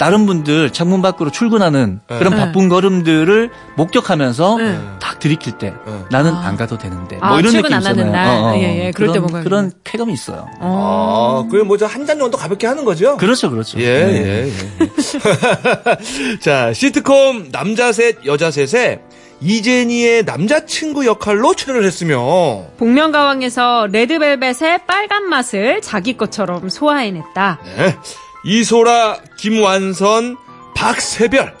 다른 0.00 0.24
분들 0.24 0.70
창문 0.70 1.02
밖으로 1.02 1.30
출근하는 1.30 2.00
네. 2.08 2.18
그런 2.18 2.32
네. 2.32 2.38
바쁜 2.38 2.70
걸음들을 2.70 3.50
목격하면서 3.76 4.56
네. 4.56 4.78
딱 4.98 5.18
들이킬 5.18 5.58
때 5.58 5.74
네. 5.86 6.04
나는 6.10 6.32
안 6.32 6.56
가도 6.56 6.78
되는데 6.78 7.18
아, 7.20 7.28
뭐 7.28 7.38
이런 7.38 7.52
출근 7.52 7.68
느낌 7.68 7.76
안 7.76 7.84
하는 7.84 8.06
있잖아요. 8.06 8.42
날. 8.46 8.62
예, 8.62 8.86
예. 8.86 8.90
그럴 8.92 9.08
때 9.08 9.20
그런, 9.20 9.22
먹어야겠네. 9.26 9.44
그런 9.44 9.72
쾌감이 9.84 10.10
있어요. 10.14 10.48
아, 10.58 11.44
그래, 11.50 11.62
뭐, 11.64 11.76
한잔 11.82 12.18
정도 12.18 12.38
가볍게 12.38 12.66
하는 12.66 12.86
거죠? 12.86 13.18
그렇죠, 13.18 13.50
그렇죠. 13.50 13.78
예, 13.78 14.04
네. 14.06 14.24
예, 14.24 14.52
예. 14.80 16.38
자, 16.40 16.72
시트콤 16.72 17.52
남자 17.52 17.92
셋, 17.92 18.24
여자 18.24 18.50
셋에 18.50 19.02
이재니의 19.42 20.24
남자친구 20.24 21.04
역할로 21.04 21.54
출연을 21.54 21.84
했으며, 21.84 22.64
복면가왕에서 22.78 23.88
레드벨벳의 23.92 24.86
빨간 24.86 25.28
맛을 25.28 25.82
자기 25.82 26.16
것처럼 26.16 26.70
소화해냈다. 26.70 27.58
네. 27.76 27.96
이소라, 28.44 29.18
김완선, 29.36 30.36
박세별. 30.74 31.54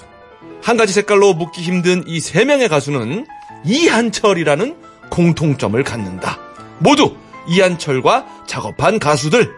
한 0.62 0.76
가지 0.76 0.92
색깔로 0.92 1.34
묻기 1.34 1.62
힘든 1.62 2.04
이 2.06 2.20
세 2.20 2.44
명의 2.44 2.68
가수는 2.68 3.26
이한철이라는 3.64 4.76
공통점을 5.10 5.82
갖는다. 5.84 6.38
모두 6.78 7.16
이한철과 7.48 8.26
작업한 8.46 8.98
가수들. 8.98 9.50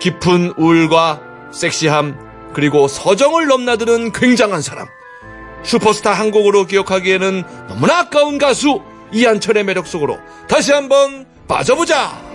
깊은 0.00 0.54
우울과 0.56 1.20
섹시함, 1.52 2.18
그리고 2.54 2.88
서정을 2.88 3.46
넘나드는 3.46 4.12
굉장한 4.12 4.60
사람. 4.62 4.86
슈퍼스타 5.62 6.12
한 6.12 6.30
곡으로 6.30 6.66
기억하기에는 6.66 7.44
너무나 7.68 7.98
아까운 8.00 8.38
가수 8.38 8.82
이한철의 9.12 9.64
매력 9.64 9.86
속으로 9.86 10.18
다시 10.48 10.72
한번 10.72 11.26
빠져보자. 11.46 12.29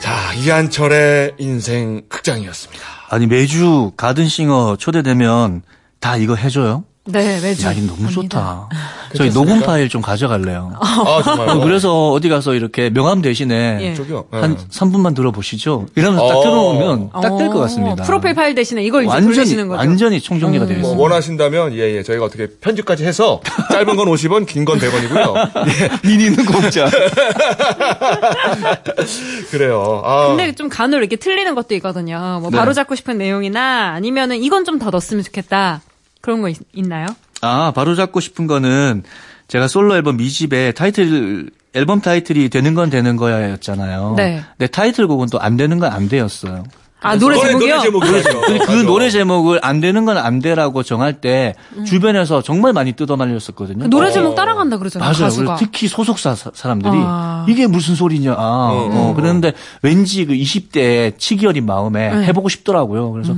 자, 0.00 0.32
이한철의 0.34 1.34
인생 1.38 2.02
극장이었습니다. 2.08 2.84
아니 3.10 3.26
매주 3.26 3.92
가든싱어 3.96 4.76
초대되면 4.76 5.62
다 6.00 6.16
이거 6.16 6.34
해줘요? 6.34 6.84
네, 7.10 7.40
매주. 7.40 7.66
야, 7.66 7.72
이거 7.72 7.86
너무. 7.94 8.10
좋다. 8.10 8.68
저희 9.16 9.30
녹음 9.30 9.60
파일 9.60 9.88
좀 9.88 10.02
가져갈래요. 10.02 10.74
아, 10.80 11.22
정말요? 11.24 11.60
그래서 11.60 12.10
어디 12.10 12.28
가서 12.28 12.52
이렇게 12.54 12.90
명함 12.90 13.22
대신에 13.22 13.78
예. 13.80 13.94
저기요. 13.94 14.26
한 14.30 14.52
예. 14.52 14.56
3분만 14.68 15.14
들어보시죠. 15.16 15.86
이러면서 15.94 16.28
딱 16.28 16.36
어. 16.36 16.42
들어오면 16.42 17.10
딱 17.12 17.36
될것 17.38 17.56
어, 17.56 17.60
같습니다. 17.60 18.04
프로필 18.04 18.34
파일 18.34 18.54
대신에 18.54 18.84
이걸 18.84 19.04
이제 19.04 19.10
완전히 19.12 19.34
돌리시는 19.34 19.68
거죠. 19.68 19.78
완전히 19.78 20.20
총정리가 20.20 20.66
되어 20.66 20.74
뭐 20.76 20.82
있습니다. 20.82 21.02
원하신다면 21.02 21.72
예, 21.74 21.96
예. 21.96 22.02
저희가 22.02 22.26
어떻게 22.26 22.48
편집까지 22.60 23.06
해서 23.06 23.40
짧은 23.72 23.96
건 23.96 24.06
50원, 24.08 24.46
긴 24.46 24.64
건 24.66 24.78
100원이고요. 24.78 25.50
예, 26.04 26.08
미니는 26.08 26.44
공짜. 26.44 26.90
그래요. 29.50 30.02
아. 30.04 30.28
근데 30.28 30.52
좀 30.52 30.68
간혹 30.68 30.98
이렇게 31.00 31.16
틀리는 31.16 31.54
것도 31.54 31.74
있거든요. 31.76 32.38
뭐 32.42 32.50
네. 32.50 32.58
바로 32.58 32.72
잡고 32.74 32.94
싶은 32.94 33.16
내용이나 33.18 33.92
아니면은 33.94 34.36
이건 34.36 34.64
좀 34.64 34.78
더 34.78 34.90
넣었으면 34.90 35.24
좋겠다. 35.24 35.80
그런 36.20 36.40
거 36.40 36.48
있, 36.48 36.56
나요 36.86 37.06
아, 37.40 37.72
바로 37.74 37.94
잡고 37.94 38.20
싶은 38.20 38.46
거는 38.46 39.02
제가 39.48 39.68
솔로 39.68 39.94
앨범 39.96 40.16
미집에 40.16 40.72
타이틀 40.72 41.50
앨범 41.74 42.00
타이틀이 42.00 42.48
되는 42.48 42.74
건 42.74 42.90
되는 42.90 43.16
거야였잖아요. 43.16 44.14
네. 44.16 44.42
근데 44.58 44.66
타이틀곡은 44.70 45.28
또 45.30 45.38
안 45.40 45.56
되는 45.56 45.78
건 45.78 45.92
안 45.92 46.08
되었어요. 46.08 46.64
아, 47.00 47.14
노래 47.16 47.38
제목이요? 47.38 47.76
노래. 47.92 48.22
근데 48.22 48.58
그 48.58 48.72
맞아. 48.72 48.82
노래 48.82 49.08
제목을 49.08 49.60
안 49.62 49.80
되는 49.80 50.04
건 50.04 50.28
안 50.28 50.40
돼라고 50.40 50.82
정할 50.82 51.20
때 51.20 51.54
주변에서 51.86 52.42
정말 52.42 52.72
많이 52.72 52.92
뜯어말렸었거든요. 52.94 53.84
그 53.84 53.88
노래 53.88 54.08
어. 54.08 54.10
제목 54.10 54.34
따라간다 54.34 54.78
그러잖아요. 54.78 55.12
맞아요. 55.16 55.56
특히 55.60 55.86
소속사 55.86 56.34
사- 56.34 56.50
사람들이 56.52 56.90
아. 56.96 57.46
이게 57.48 57.68
무슨 57.68 57.94
소리냐. 57.94 58.32
아, 58.32 58.70
어, 58.72 59.12
그랬는데 59.14 59.52
왠지 59.82 60.24
그 60.26 60.32
20대 60.34 61.16
치기 61.18 61.46
어린 61.46 61.66
마음에 61.66 62.10
네. 62.12 62.24
해보고 62.26 62.48
싶더라고요. 62.48 63.12
그래서 63.12 63.32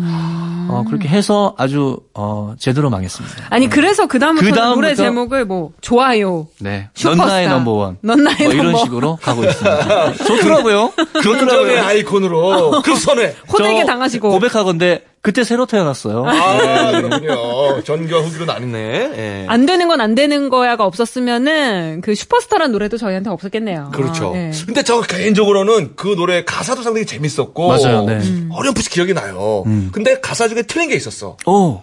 어, 0.71 0.85
그렇게 0.85 1.09
해서 1.09 1.55
아주 1.59 1.99
어, 2.15 2.55
제대로 2.59 2.91
망했습니다. 2.91 3.47
아니 3.51 3.69
그래서 3.69 4.07
그다음부터 4.07 4.47
는 4.47 4.53
그다음부터- 4.55 4.75
노래 4.75 4.95
제목을 4.95 5.45
뭐 5.45 5.73
좋아요. 5.81 6.47
네. 6.61 6.89
넌 6.95 7.15
슈퍼스타. 7.15 7.27
나의 7.27 7.49
넘버 7.49 7.71
원. 7.73 7.97
넌 8.03 8.23
나의 8.25 8.37
뭐 8.45 8.53
이런 8.53 8.65
넘버. 8.67 8.79
식으로 8.85 9.17
가고 9.23 9.45
있습니다. 9.45 10.13
좋더라고요. 10.25 10.93
좋더라고요. 11.23 11.83
아이콘으로 11.85 12.83
극선회. 12.83 13.37
호되게 13.53 13.81
저 13.81 13.87
당하시고. 13.87 14.31
고백하건데 14.31 15.05
그때 15.23 15.45
새로 15.45 15.67
태어났어요. 15.67 16.25
아, 16.27 16.93
그렇군요. 16.93 17.83
전과 17.85 18.21
후기로 18.21 18.47
나뉘네. 18.47 18.79
예. 18.81 19.47
안 19.49 19.67
되는 19.67 19.87
건 19.87 20.01
안 20.01 20.15
되는 20.15 20.49
거야가 20.49 20.87
없었으면은 20.87 22.01
그 22.01 22.15
슈퍼스타란 22.15 22.73
노래도 22.73 22.97
저희한테 22.97 23.29
없었겠네요. 23.29 23.91
그렇죠. 23.93 24.31
아, 24.31 24.33
네. 24.33 24.51
근데 24.65 24.83
저 24.83 25.03
개인적으로는 25.03 25.93
그 25.95 26.17
노래 26.17 26.43
가사도 26.45 26.83
상당히 26.83 27.05
재밌었고. 27.05 27.69
맞아요, 27.69 28.05
네. 28.07 28.21
어렴풋이 28.51 28.89
기억이 28.89 29.13
나요. 29.13 29.65
근데 29.93 30.21
가사 30.21 30.49
중에 30.49 30.63
틀린 30.63 30.89
게 30.89 30.95
있었어. 30.95 31.37
오. 31.47 31.83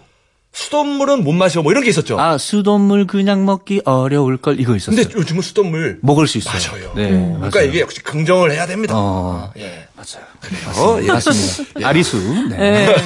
수돗물은 0.52 1.24
못 1.24 1.32
마셔. 1.32 1.62
뭐 1.62 1.72
이런 1.72 1.84
게 1.84 1.90
있었죠. 1.90 2.18
아, 2.18 2.36
수돗물 2.38 3.06
그냥 3.06 3.44
먹기 3.44 3.82
어려울 3.84 4.36
걸 4.38 4.58
이거 4.60 4.74
있었어요. 4.74 5.02
근데 5.02 5.18
요즘은 5.18 5.42
수돗물. 5.42 5.98
먹을 6.02 6.26
수 6.26 6.38
있어요. 6.38 6.54
맞아요. 6.72 6.92
네. 6.94 7.10
그러니까 7.10 7.48
맞아요. 7.58 7.68
이게 7.68 7.80
역시 7.80 8.02
긍정을 8.02 8.50
해야 8.52 8.66
됩니다. 8.66 8.94
어. 8.96 9.52
예. 9.58 9.86
맞아요. 9.94 10.26
어, 10.76 11.02
예. 11.02 11.06
맞습니다. 11.06 11.88
아리수. 11.88 12.18
네. 12.50 12.56
네. 12.56 12.96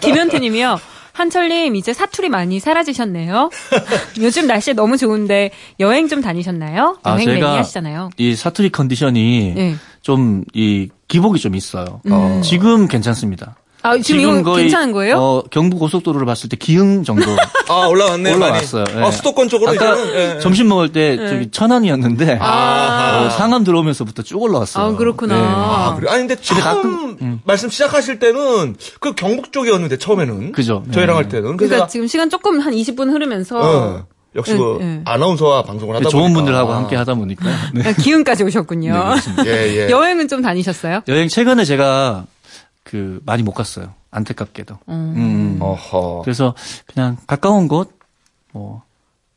김현태님이요. 0.00 0.80
한철님 1.12 1.76
이제 1.76 1.92
사투리 1.92 2.30
많이 2.30 2.58
사라지셨네요. 2.58 3.50
요즘 4.20 4.46
날씨 4.46 4.72
너무 4.72 4.96
좋은데 4.96 5.50
여행 5.78 6.08
좀 6.08 6.22
다니셨나요? 6.22 6.98
아, 7.02 7.12
여행 7.12 7.26
제가 7.26 7.58
하시잖아요. 7.58 8.10
이 8.16 8.34
사투리 8.34 8.70
컨디션이 8.70 9.52
네. 9.54 9.74
좀이 10.00 10.88
기복이 11.08 11.38
좀 11.38 11.54
있어요. 11.54 12.00
어, 12.10 12.40
지금 12.42 12.88
괜찮습니다. 12.88 13.56
아 13.84 13.98
지금, 13.98 14.40
이거 14.40 14.54
괜찮은 14.54 14.92
거예요? 14.92 15.16
어, 15.18 15.42
경부 15.50 15.78
고속도로를 15.78 16.24
봤을 16.24 16.48
때 16.48 16.56
기흥 16.56 17.02
정도 17.02 17.24
아, 17.68 17.86
올라왔네. 17.88 18.32
올라왔어요. 18.34 18.84
많이. 18.84 18.98
예. 18.98 19.02
아, 19.02 19.10
수도권 19.10 19.48
쪽으로 19.48 19.72
아까 19.72 19.94
이제는. 19.96 20.14
예. 20.36 20.40
점심 20.40 20.68
먹을 20.68 20.92
때 20.92 21.16
저기 21.16 21.50
천안이었는데 21.50 22.38
아. 22.40 23.24
어, 23.26 23.30
상암 23.30 23.64
들어오면서부터 23.64 24.22
쭉 24.22 24.40
올라왔어요. 24.42 24.84
아, 24.84 24.96
그렇구나. 24.96 25.34
네. 25.36 25.42
아, 25.44 25.96
그래. 25.98 26.10
아니, 26.10 26.26
근데 26.26 26.36
처음 26.40 27.40
말씀 27.44 27.68
시작하실 27.70 28.18
때는 28.18 28.76
그 29.00 29.14
경북 29.14 29.52
쪽이었는데, 29.52 29.98
처음에는. 29.98 30.52
그죠. 30.52 30.82
네. 30.86 30.92
저희랑 30.92 31.16
할 31.16 31.28
때는. 31.28 31.56
그러니까 31.56 31.66
그래서 31.66 31.86
지금 31.88 32.06
시간 32.06 32.30
조금 32.30 32.60
한 32.60 32.72
20분 32.72 33.10
흐르면서 33.10 33.58
어, 33.60 34.06
역시 34.36 34.52
예, 34.52 34.56
그 34.56 34.78
예. 34.80 35.00
아나운서와 35.04 35.62
방송을 35.64 35.96
하다 35.96 36.08
좋은 36.08 36.22
보니까. 36.32 36.38
분들하고 36.38 36.72
함께 36.72 36.96
하다 36.96 37.14
보니까 37.14 37.44
네. 37.74 37.92
기흥까지 37.94 38.44
오셨군요. 38.44 39.14
예, 39.46 39.50
예. 39.86 39.90
여행은 39.90 40.28
좀 40.28 40.40
다니셨어요? 40.40 41.00
여행 41.08 41.28
최근에 41.28 41.64
제가 41.64 42.24
그 42.84 43.20
많이 43.24 43.42
못 43.42 43.52
갔어요. 43.52 43.94
안타깝게도. 44.10 44.78
음. 44.88 45.58
어허. 45.60 46.22
그래서 46.24 46.54
그냥 46.86 47.16
가까운 47.26 47.68
곳, 47.68 47.98
뭐 48.52 48.82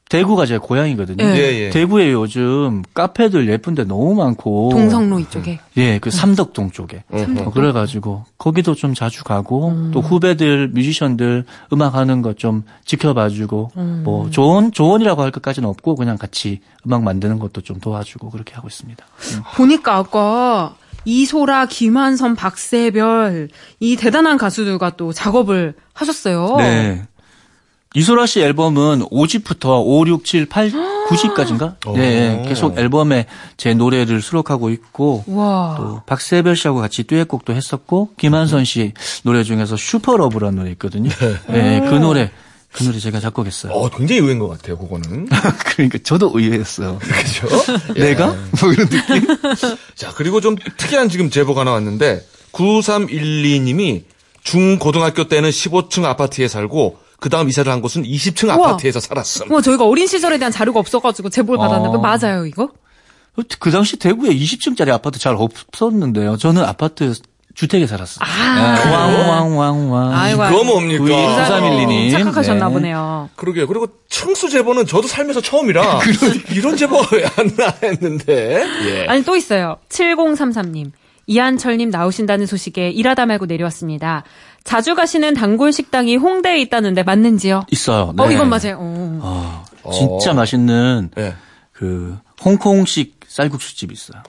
대구가 0.08 0.46
제 0.46 0.60
고향이거든요. 0.60 1.24
예. 1.24 1.30
예, 1.36 1.42
예. 1.66 1.70
대구에 1.72 2.12
요즘 2.14 2.84
카페들 2.94 3.50
예쁜데 3.50 3.86
너무 3.86 4.14
많고. 4.14 4.70
동성로 4.72 5.20
이쪽에. 5.20 5.60
예, 5.78 5.98
그 5.98 6.12
삼덕동 6.12 6.70
쪽에. 6.72 7.04
음. 7.12 7.38
어, 7.40 7.50
그래가지고 7.50 8.24
거기도 8.38 8.76
좀 8.76 8.94
자주 8.94 9.24
가고 9.24 9.70
음. 9.70 9.92
또 9.92 10.02
후배들 10.02 10.68
뮤지션들 10.70 11.46
음악 11.74 11.96
하는 11.96 12.22
것 12.22 12.38
좀 12.38 12.64
지켜봐주고 12.86 13.72
음. 13.78 14.02
뭐 14.06 14.30
조언 14.30 14.72
조언이라고 14.72 15.24
할 15.24 15.32
것까지는 15.32 15.68
없고 15.70 15.96
그냥 15.96 16.18
같이 16.18 16.60
음악 16.86 17.02
만드는 17.02 17.40
것도 17.40 17.62
좀 17.62 17.80
도와주고 17.80 18.30
그렇게 18.30 18.54
하고 18.54 18.68
있습니다. 18.68 19.04
음. 19.34 19.42
보니까 19.56 19.96
아까 19.98 20.76
이소라, 21.06 21.68
김한선, 21.68 22.36
박세별 22.36 23.50
이 23.80 23.96
대단한 23.96 24.38
가수들과 24.38 24.92
또 24.98 25.14
작업을 25.14 25.76
하셨어요. 25.94 26.56
네. 26.58 27.04
이소라 27.96 28.26
씨 28.26 28.42
앨범은 28.42 29.04
5집부터 29.04 29.82
5, 29.86 30.06
6, 30.06 30.26
7, 30.26 30.48
8 30.48 30.72
90까지인가? 31.06 31.76
오. 31.88 31.96
네, 31.96 32.44
계속 32.48 32.78
앨범에 32.78 33.26
제 33.58 33.74
노래를 33.74 34.22
수록하고 34.22 34.70
있고 34.72 35.24
와. 35.28 35.76
또 35.78 36.02
박세별 36.06 36.56
씨하고 36.56 36.82
같이 36.82 37.04
듀엣곡도 37.04 37.54
했었고 37.54 38.10
김한선 38.18 38.66
씨 38.66 38.94
노래 39.24 39.44
중에서 39.44 39.78
슈퍼러브라는 39.78 40.58
노래 40.58 40.72
있거든요. 40.72 41.10
네, 41.48 41.82
그 41.88 41.96
노래 41.96 42.32
그 42.76 42.84
노래 42.84 43.00
제가 43.00 43.22
작곡했어요. 43.22 43.72
어, 43.72 43.90
굉장히 43.90 44.20
의외인 44.20 44.38
것 44.38 44.50
같아요, 44.50 44.78
그거는. 44.78 45.30
그러니까 45.66 45.98
저도 46.04 46.32
의외였어요. 46.36 47.00
그죠? 47.02 47.48
내가? 47.96 48.36
뭐 48.60 48.74
이런 48.74 48.90
느낌? 48.90 49.26
자, 49.96 50.12
그리고 50.14 50.42
좀 50.42 50.58
특이한 50.78 51.08
지금 51.08 51.30
제보가 51.30 51.64
나왔는데, 51.64 52.26
9312님이 52.52 54.04
중 54.44 54.78
고등학교 54.78 55.30
때는 55.30 55.50
15층 55.50 56.04
아파트에 56.04 56.50
살고, 56.50 57.00
그 57.22 57.30
다음 57.30 57.48
이사를 57.48 57.72
한 57.72 57.82
곳은 57.82 58.04
20층 58.04 58.48
우와. 58.48 58.56
아파트에서 58.56 59.00
살았음. 59.00 59.48
뭐 59.48 59.62
저희가 59.62 59.86
어린 59.86 60.06
시절에 60.06 60.38
대한 60.38 60.52
자료가 60.52 60.80
없어가지고 60.82 61.30
제보를 61.30 61.58
받았는데 61.58 61.98
어. 61.98 62.02
맞아요 62.02 62.46
이거? 62.46 62.70
그 63.60 63.72
당시 63.72 63.98
대구에 63.98 64.32
20층짜리 64.36 64.90
아파트 64.90 65.18
잘 65.18 65.36
없었는데요. 65.38 66.38
저는 66.38 66.64
아파트 66.64 67.14
주택에 67.56 67.88
살았어요. 67.88 68.20
아. 68.22 68.76
네, 68.84 68.92
왕왕왕왕. 68.92 70.14
아이고, 70.14 70.46
이거 70.46 70.64
뭡니까? 70.64 71.04
929312님. 71.06 72.12
착각하셨나 72.12 72.68
네. 72.68 72.74
보네요. 72.74 73.30
그러게요. 73.36 73.66
그리고 73.68 73.88
층수 74.10 74.50
제보는 74.50 74.86
저도 74.86 75.08
살면서 75.08 75.42
처음이라, 75.42 76.00
이런 76.54 76.76
제보가 76.78 77.08
왜 77.16 77.24
안 77.26 77.56
나 77.58 77.74
했는데, 77.82 78.66
예. 78.86 79.06
아니 79.08 79.24
또 79.24 79.36
있어요. 79.36 79.78
7033님. 79.90 80.92
이한철님 81.28 81.90
나오신다는 81.90 82.46
소식에 82.46 82.90
일하다 82.92 83.26
말고 83.26 83.48
내려왔습니다. 83.48 84.24
자주 84.64 84.94
가시는 84.94 85.34
단골 85.34 85.72
식당이 85.74 86.18
홍대에 86.18 86.60
있다는데 86.62 87.02
맞는지요? 87.04 87.64
있어요. 87.72 88.14
어 88.18 88.28
네. 88.28 88.36
이건 88.36 88.50
맞아요. 88.50 88.78
어. 88.80 89.64
아, 89.84 89.92
진짜 89.92 90.32
어. 90.32 90.34
맛있는 90.36 91.10
예. 91.18 91.34
그 91.72 92.18
홍콩식 92.44 93.22
쌀국수 93.28 93.76
집이 93.76 93.94
있어요. 93.94 94.22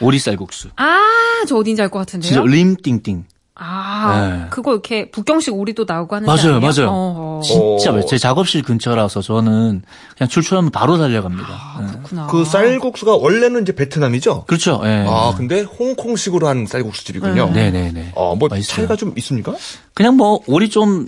오리 0.00 0.18
쌀국수. 0.18 0.68
아 0.76 1.00
저 1.46 1.56
어딘지 1.56 1.82
알 1.82 1.88
것 1.90 1.98
같은데요. 1.98 2.28
진짜 2.28 2.42
림띵띵. 2.42 3.24
아 3.56 4.18
네. 4.42 4.46
그거 4.50 4.72
이렇게 4.72 5.10
북경식 5.10 5.54
오리도 5.54 5.84
나오고 5.86 6.16
하는 6.16 6.26
맞아요? 6.26 6.58
맞아요. 6.58 6.88
어, 6.90 7.40
어. 7.40 7.40
진짜 7.44 7.92
어. 7.92 8.00
제 8.04 8.18
작업실 8.18 8.62
근처라서 8.62 9.20
저는 9.22 9.82
그냥 10.16 10.28
출출하면 10.28 10.70
바로 10.70 10.98
달려갑니다. 10.98 11.48
네. 11.80 11.86
그렇구나. 11.88 12.26
그 12.28 12.44
쌀국수가 12.44 13.14
원래는 13.16 13.62
이제 13.62 13.72
베트남이죠? 13.74 14.44
그렇죠. 14.46 14.80
예. 14.84 15.04
아, 15.06 15.34
근데 15.36 15.60
홍콩식으로 15.62 16.48
한 16.48 16.66
쌀국수 16.66 17.04
집이군요. 17.04 17.50
네 17.52 17.70
네 17.70 17.92
네. 17.92 18.10
어, 18.16 18.34
뭐 18.34 18.48
맛있어요. 18.48 18.76
차이가 18.76 18.96
좀 18.96 19.12
있습니까? 19.18 19.54
그냥 19.94 20.16
뭐 20.16 20.40
오리 20.46 20.68
좀 20.70 21.06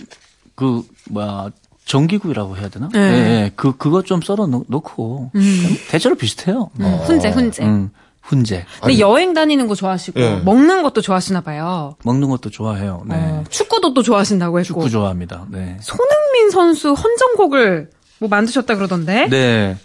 그 0.55 0.81
뭐야 1.11 1.49
전기구이라고 1.85 2.57
해야 2.57 2.69
되나? 2.69 2.89
네. 2.93 2.99
예, 2.99 3.03
예. 3.43 3.51
그 3.55 3.75
그거 3.77 4.01
좀 4.01 4.21
썰어 4.21 4.47
놓, 4.47 4.65
놓고 4.67 5.29
그냥 5.33 5.77
대체로 5.89 6.15
비슷해요. 6.15 6.69
음, 6.79 6.85
훈제 7.05 7.29
훈제. 7.29 7.63
음, 7.63 7.91
훈제. 8.27 8.65
근데 8.81 8.99
여행 8.99 9.33
다니는 9.33 9.67
거 9.67 9.75
좋아하시고 9.75 10.19
예. 10.19 10.41
먹는 10.43 10.83
것도 10.83 11.01
좋아하시나 11.01 11.41
봐요. 11.41 11.95
먹는 12.03 12.29
것도 12.29 12.49
좋아해요. 12.49 13.03
네. 13.05 13.15
어, 13.15 13.43
축구도 13.49 13.93
또 13.93 14.03
좋아하신다고 14.03 14.59
했고. 14.59 14.67
축구 14.67 14.89
좋아합니다. 14.89 15.45
네. 15.49 15.77
손흥민 15.81 16.49
선수 16.51 16.91
헌정곡을 16.93 17.89
뭐 18.19 18.29
만드셨다 18.29 18.75
그러던데. 18.75 19.29
네. 19.29 19.77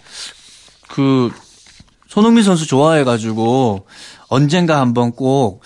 그 0.89 1.31
손흥민 2.09 2.43
선수 2.43 2.67
좋아해 2.67 3.05
가지고 3.05 3.87
언젠가 4.29 4.81
한번 4.81 5.13
꼭 5.13 5.63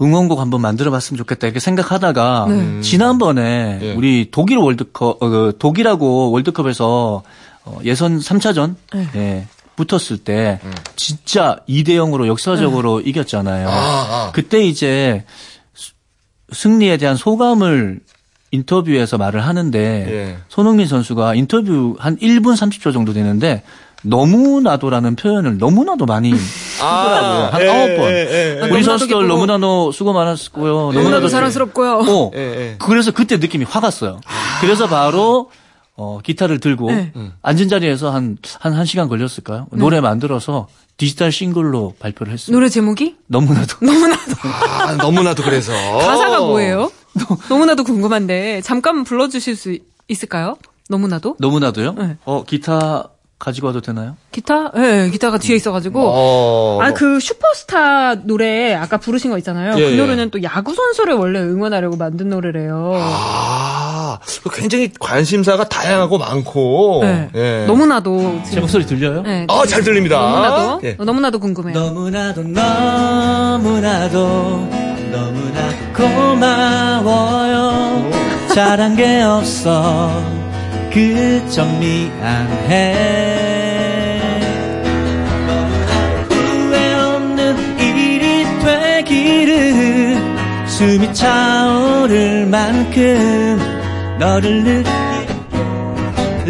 응원곡 0.00 0.40
한번 0.40 0.60
만들어봤으면 0.60 1.18
좋겠다 1.18 1.46
이렇게 1.46 1.60
생각하다가 1.60 2.46
네. 2.48 2.80
지난번에 2.82 3.78
예. 3.80 3.94
우리 3.94 4.28
독일 4.30 4.58
월드컵 4.58 5.22
어, 5.22 5.28
그 5.28 5.56
독일하고 5.58 6.30
월드컵에서 6.32 7.22
어, 7.64 7.78
예선 7.84 8.18
3차전 8.18 8.74
네. 9.12 9.46
예, 9.78 9.84
붙었을 9.86 10.18
때 10.18 10.60
진짜 10.96 11.58
2대 11.68 11.90
0으로 11.90 12.26
역사적으로 12.26 13.00
이겼잖아요. 13.00 13.68
아, 13.68 13.72
아. 13.72 14.30
그때 14.32 14.62
이제 14.64 15.24
수- 15.74 15.92
승리에 16.52 16.96
대한 16.96 17.16
소감을 17.16 18.00
인터뷰에서 18.50 19.18
말을 19.18 19.40
하는데 19.46 19.78
예. 19.78 20.36
손흥민 20.48 20.86
선수가 20.86 21.34
인터뷰 21.34 21.96
한 21.98 22.16
1분 22.16 22.56
30초 22.56 22.92
정도 22.92 23.12
되는데 23.12 23.62
너무나도라는 24.04 25.16
표현을 25.16 25.58
너무나도 25.58 26.06
많이 26.06 26.32
하더라고요. 26.80 27.48
한 27.52 27.60
예, 27.62 27.68
아홉 27.68 27.96
번. 27.96 28.10
예, 28.10 28.14
예, 28.14 28.56
예. 28.58 28.62
아, 28.62 28.68
우리 28.72 28.82
선수들 28.82 29.26
너무나도 29.26 29.92
수고 29.92 30.12
많았고요. 30.12 30.92
너무나도 30.92 31.26
네. 31.26 31.28
사랑스럽고요. 31.28 31.98
어. 32.08 32.30
예, 32.34 32.40
예. 32.40 32.76
그래서 32.78 33.10
그때 33.10 33.36
느낌이 33.36 33.64
확 33.68 33.84
왔어요. 33.84 34.20
그래서 34.60 34.86
바로 34.86 35.50
어, 35.98 36.20
기타를 36.22 36.60
들고 36.60 36.92
네. 36.92 37.12
앉은 37.42 37.68
자리에서 37.68 38.10
한, 38.10 38.38
한, 38.60 38.72
한 38.72 38.86
시간 38.86 39.08
걸렸을까요? 39.08 39.66
노래 39.72 40.00
만들어서 40.00 40.68
디지털 40.96 41.32
싱글로 41.32 41.96
발표를 41.98 42.32
했어요. 42.32 42.54
노래 42.54 42.68
제목이 42.68 43.16
너무나도. 43.26 43.76
너무나도 43.84 44.22
아, 44.86 44.92
너무나도 44.94 45.42
그래서. 45.42 45.72
가사가 45.98 46.38
뭐예요? 46.38 46.90
너무나도 47.48 47.82
궁금한데 47.82 48.60
잠깐 48.62 49.02
불러주실 49.02 49.56
수 49.56 49.76
있을까요? 50.06 50.56
너무나도 50.88 51.34
너무나도요? 51.40 51.92
네. 51.94 52.16
어, 52.24 52.44
기타 52.44 53.08
가지고 53.38 53.68
와도 53.68 53.80
되나요? 53.80 54.16
기타? 54.32 54.72
예, 54.76 55.08
기타가 55.12 55.38
뒤에 55.38 55.54
있어가지고. 55.56 56.00
어. 56.04 56.80
아, 56.82 56.92
그 56.92 57.20
슈퍼스타 57.20 58.16
노래 58.24 58.74
아까 58.74 58.96
부르신 58.96 59.30
거 59.30 59.38
있잖아요. 59.38 59.78
예, 59.78 59.84
그 59.84 59.92
예. 59.92 59.96
노래는 59.96 60.30
또 60.30 60.42
야구 60.42 60.74
선수를 60.74 61.14
원래 61.14 61.38
응원하려고 61.38 61.96
만든 61.96 62.30
노래래요. 62.30 62.94
아, 62.96 64.18
그 64.42 64.50
굉장히 64.50 64.90
관심사가 64.98 65.68
다양하고 65.68 66.18
많고. 66.18 66.98
네. 67.02 67.30
예. 67.36 67.64
너무나도 67.66 68.40
제 68.42 68.48
지금 68.50 68.62
목소리 68.62 68.84
들려요? 68.86 69.22
네, 69.22 69.46
아, 69.48 69.64
잘 69.66 69.84
들립니다. 69.84 70.18
너무나도 70.18 70.80
예. 70.84 70.96
어, 70.98 71.04
너무나도 71.04 71.38
궁금해요. 71.38 71.78
너무나도 71.78 72.42
너무나도 72.42 74.18
너무나도 75.12 75.92
고마워요 75.96 77.68
잘한 78.52 78.96
게 78.96 79.22
없어 79.22 80.47
그점 80.90 81.78
미안해. 81.80 82.94
후회 86.28 86.94
없는 86.94 87.78
일이 87.78 88.44
되기를 88.64 90.16
숨이 90.66 91.12
차오를 91.12 92.46
만큼 92.46 93.58
너를 94.18 94.64
느끼 94.64 94.88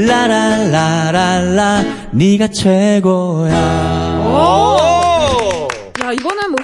라라라라라 0.06 1.82
네가 2.12 2.48
최고야. 2.48 3.54
오! 4.24 5.68
야, 6.04 6.12
이거는 6.12 6.50
뭐 6.50 6.56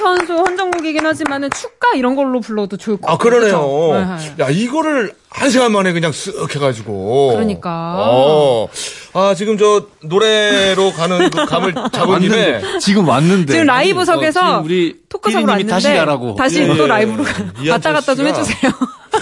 선수 0.00 0.34
헌정곡이긴 0.34 1.06
하지만은 1.06 1.50
축가 1.50 1.94
이런 1.94 2.16
걸로 2.16 2.40
불러도 2.40 2.76
좋을 2.76 2.96
것 2.96 3.08
아, 3.08 3.16
같아요. 3.16 3.30
그러네요. 3.30 3.60
그쵸? 3.60 4.16
네, 4.26 4.34
네. 4.36 4.44
야, 4.44 4.48
이거를 4.50 5.12
한 5.30 5.48
시간 5.50 5.70
만에 5.72 5.92
그냥 5.92 6.10
쓱 6.10 6.54
해가지고. 6.54 7.32
그러니까. 7.34 7.94
어. 7.98 8.68
아, 9.12 9.34
지금 9.34 9.56
저 9.58 9.86
노래로 10.02 10.92
가는 10.92 11.30
그 11.30 11.44
감을 11.46 11.74
잡은 11.92 12.20
김에. 12.20 12.60
지금 12.80 13.06
왔는데. 13.08 13.52
지금 13.52 13.66
라이브석에서 13.66 14.40
어, 14.40 14.44
지금 14.48 14.64
우리 14.64 14.96
토크석으로 15.08 15.48
왔는데 15.52 15.70
다시 15.70 15.92
가라고. 15.92 16.34
다시 16.34 16.62
예, 16.62 16.66
또 16.66 16.82
예. 16.84 16.86
라이브로 16.88 17.22
이한철 17.62 17.70
왔다 17.70 17.92
갔다 17.92 18.14
좀 18.14 18.26
해주세요. 18.26 18.72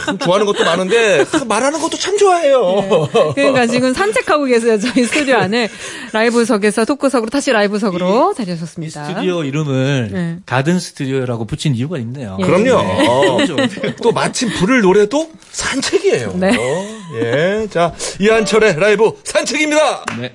참 0.05 0.18
좋아하는 0.18 0.46
것도 0.46 0.64
많은데 0.64 1.24
말하는 1.46 1.81
것도 1.81 1.96
참 1.96 2.16
좋아해요. 2.16 3.09
그러니까 3.35 3.66
지금 3.66 3.92
산책하고 3.92 4.44
계세요. 4.44 4.79
저희 4.79 5.05
스튜디오 5.05 5.37
안에 5.37 5.68
라이브석에서 6.12 6.85
토크석으로 6.85 7.31
다시 7.31 7.53
라이브석으로 7.53 8.35
자리하셨습니다. 8.35 9.05
스튜디오 9.07 9.44
이름을 9.44 10.11
네. 10.12 10.37
가든 10.46 10.79
스튜디오라고 10.79 11.46
붙인 11.46 11.74
이유가 11.74 11.98
있네요. 11.98 12.37
예. 12.40 12.44
그럼요. 12.44 12.77
어. 12.77 13.37
그죠? 13.38 13.57
또 14.03 14.12
마침 14.12 14.51
부를 14.51 14.81
노래도 14.83 15.31
산책이에요. 15.51 16.35
네. 16.37 16.53
예. 17.20 17.66
자, 17.70 17.94
이한철의 18.20 18.79
라이브 18.79 19.12
산책입니다. 19.24 20.05
네. 20.20 20.33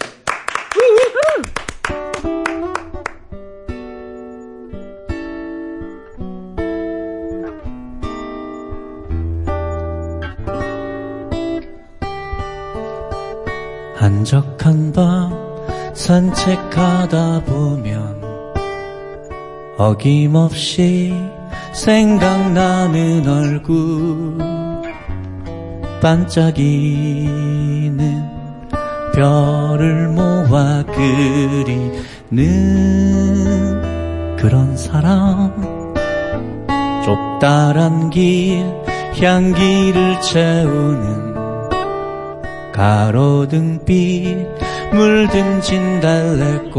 한적한 14.03 14.91
밤 14.91 15.31
산책하다 15.93 17.43
보면 17.45 18.21
어김없이 19.77 21.13
생각나는 21.71 23.25
얼굴. 23.25 24.37
반짝이는 26.01 27.13
별을 29.15 30.09
모아 30.09 30.83
그리는 30.83 32.35
그런 34.35 34.75
사람. 34.75 35.53
좁다란 37.05 38.09
길 38.09 38.65
향기를 39.15 40.19
채우는 40.19 41.32
가로등빛 42.73 44.37
물든 44.91 45.61
진달래꽃 45.61 46.73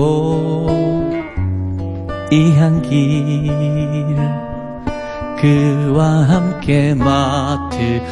이 2.31 2.53
향기를 2.53 4.17
그와 5.41 6.29
함께 6.29 6.95
맡으면 6.95 8.03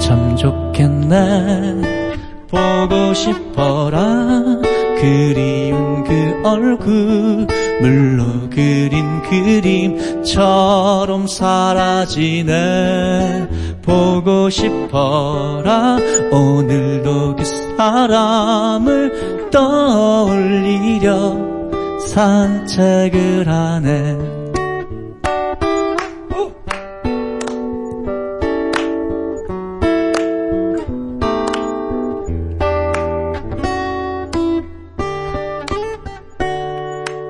참 0.00 0.36
좋겠네. 0.36 2.16
보고 2.48 3.12
싶어라. 3.14 4.40
그리운 5.00 6.04
그 6.04 6.40
얼굴 6.44 7.46
물로 7.80 8.48
그린 8.50 9.22
그림처럼 9.22 11.26
사라지네 11.26 13.48
보고 13.82 14.50
싶어라. 14.50 15.98
오늘도 16.30 17.36
그 17.36 17.44
사람을 17.76 19.50
떠올리려 19.50 21.50
산책을 22.00 23.48
하네. 23.48 24.18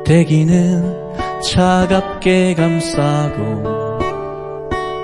대기는 0.04 1.10
차갑게 1.40 2.54
감싸고 2.54 3.79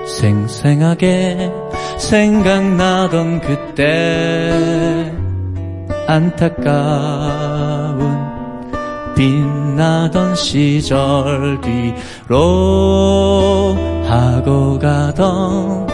생생하게 0.07 1.51
생각나던 1.97 3.41
그때 3.41 5.11
안타까운 6.07 6.67
빛나던 9.15 10.35
시절 10.35 11.59
뒤로 11.61 13.75
하고 14.07 14.79
가던 14.79 15.87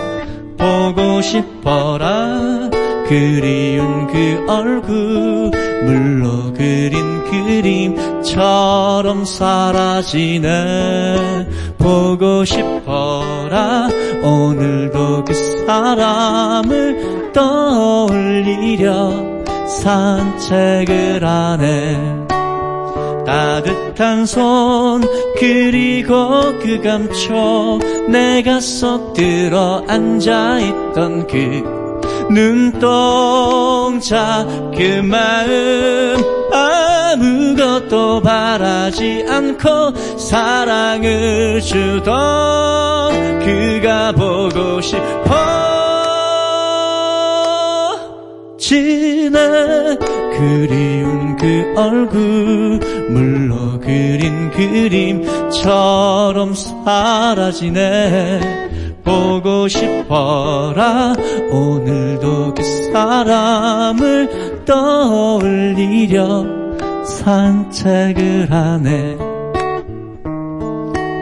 보고 0.58 1.22
싶어라. 1.22 2.70
그리운 3.08 4.08
그 4.08 4.44
얼굴 4.48 5.52
물로 5.86 6.52
그린 6.54 7.24
그림처럼 7.26 9.26
사라지네 9.26 10.48
보고 11.78 12.46
싶어라. 12.46 13.90
오늘도 14.24 15.26
그 15.26 15.34
사람을 15.66 17.32
떠올리려 17.34 19.34
산책을 19.68 21.24
하네. 21.24 22.24
따뜻한 23.26 24.26
손 24.26 25.02
그리고 25.40 26.58
그 26.60 26.82
감촉 26.82 27.80
내가 28.10 28.60
쏙 28.60 29.14
들어 29.14 29.82
앉아있던 29.88 31.28
그 31.28 31.64
눈동자. 32.30 34.46
그 34.76 35.02
마음 35.04 36.18
아무것도 36.54 38.22
바라지 38.22 39.23
않고 39.34 40.18
사랑을 40.18 41.60
주던 41.62 43.40
그가 43.40 44.12
보고 44.14 44.80
싶어. 44.82 45.54
지네 48.58 49.98
그리운 50.38 51.36
그 51.38 51.74
얼굴 51.76 52.80
물로 53.10 53.80
그린 53.80 54.50
그림처럼 54.52 55.34
사라지네. 56.54 58.40
보고 59.04 59.68
싶어라. 59.68 61.14
오늘도 61.52 62.54
그 62.54 62.64
사람을 62.94 64.64
떠올리려 64.66 66.63
산책을 67.06 68.52
하네. 68.52 69.18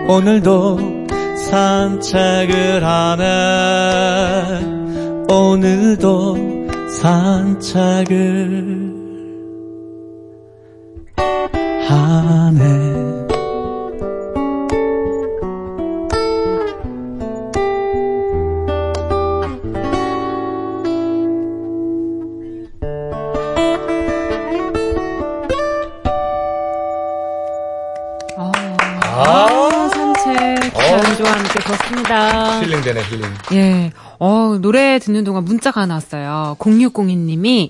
오늘도 0.08 0.78
산책을 1.50 2.84
하네. 2.84 4.62
오늘도 5.30 6.38
산책을 7.02 8.92
하네 11.88 13.11
함께 31.92 32.04
걷습니다. 32.04 32.62
힐링되네, 32.62 33.02
힐링. 33.04 33.26
예. 33.54 33.92
어, 34.20 34.58
노래 34.62 35.00
듣는 35.00 35.24
동안 35.24 35.44
문자가 35.46 35.82
하나 35.82 35.96
왔어요. 35.96 36.56
0602님이 36.60 37.70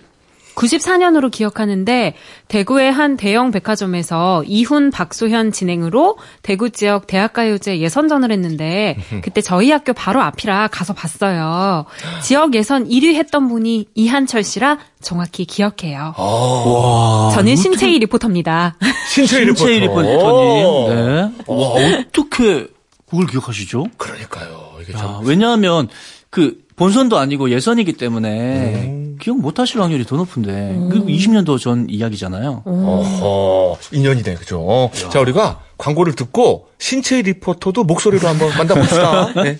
94년으로 0.53 1.31
기억하는데 1.31 2.13
대구의 2.49 2.91
한 2.91 3.15
대형 3.15 3.51
백화점에서 3.51 4.43
이훈 4.45 4.91
박소현 4.91 5.53
진행으로 5.53 6.17
대구 6.43 6.69
지역 6.69 7.07
대학가요제 7.07 7.79
예선전을 7.79 8.31
했는데 8.31 8.97
그때 9.23 9.39
저희 9.39 9.71
학교 9.71 9.93
바로 9.93 10.21
앞이라 10.21 10.67
가서 10.67 10.93
봤어요. 10.93 11.85
지역 12.21 12.53
예선 12.53 12.87
1위 12.87 13.15
했던 13.15 13.47
분이 13.47 13.87
이한철 13.95 14.43
씨라 14.43 14.77
정확히 15.01 15.45
기억해요. 15.45 16.13
와 16.17 17.31
저는 17.33 17.55
신채희 17.55 17.99
리포터입니다. 17.99 18.75
리포터. 18.81 18.97
신채희 19.09 19.79
리포터 19.79 20.01
님 20.03 20.95
네. 20.95 21.31
와 21.47 21.67
어떻게 22.01 22.67
그걸 23.11 23.27
기억하시죠? 23.27 23.87
그러니까요. 23.97 24.71
이게 24.81 24.93
야, 24.93 24.97
참. 24.97 25.19
왜냐하면 25.25 25.89
그 26.29 26.63
본선도 26.77 27.17
아니고 27.17 27.51
예선이기 27.51 27.93
때문에 27.93 28.85
음. 28.85 29.17
기억 29.21 29.37
못하실 29.39 29.81
확률이 29.81 30.05
더 30.05 30.15
높은데 30.15 30.79
그리고 30.89 31.07
20년도 31.07 31.59
전 31.59 31.87
이야기잖아요. 31.89 32.63
어허, 32.65 33.77
인연이네, 33.91 34.35
그죠? 34.35 34.89
자, 35.11 35.19
우리가 35.19 35.59
광고를 35.77 36.15
듣고 36.15 36.69
신체의 36.79 37.23
리포터도 37.23 37.83
목소리로 37.83 38.27
한번 38.29 38.49
만나봅시다. 38.57 39.33
네. 39.43 39.59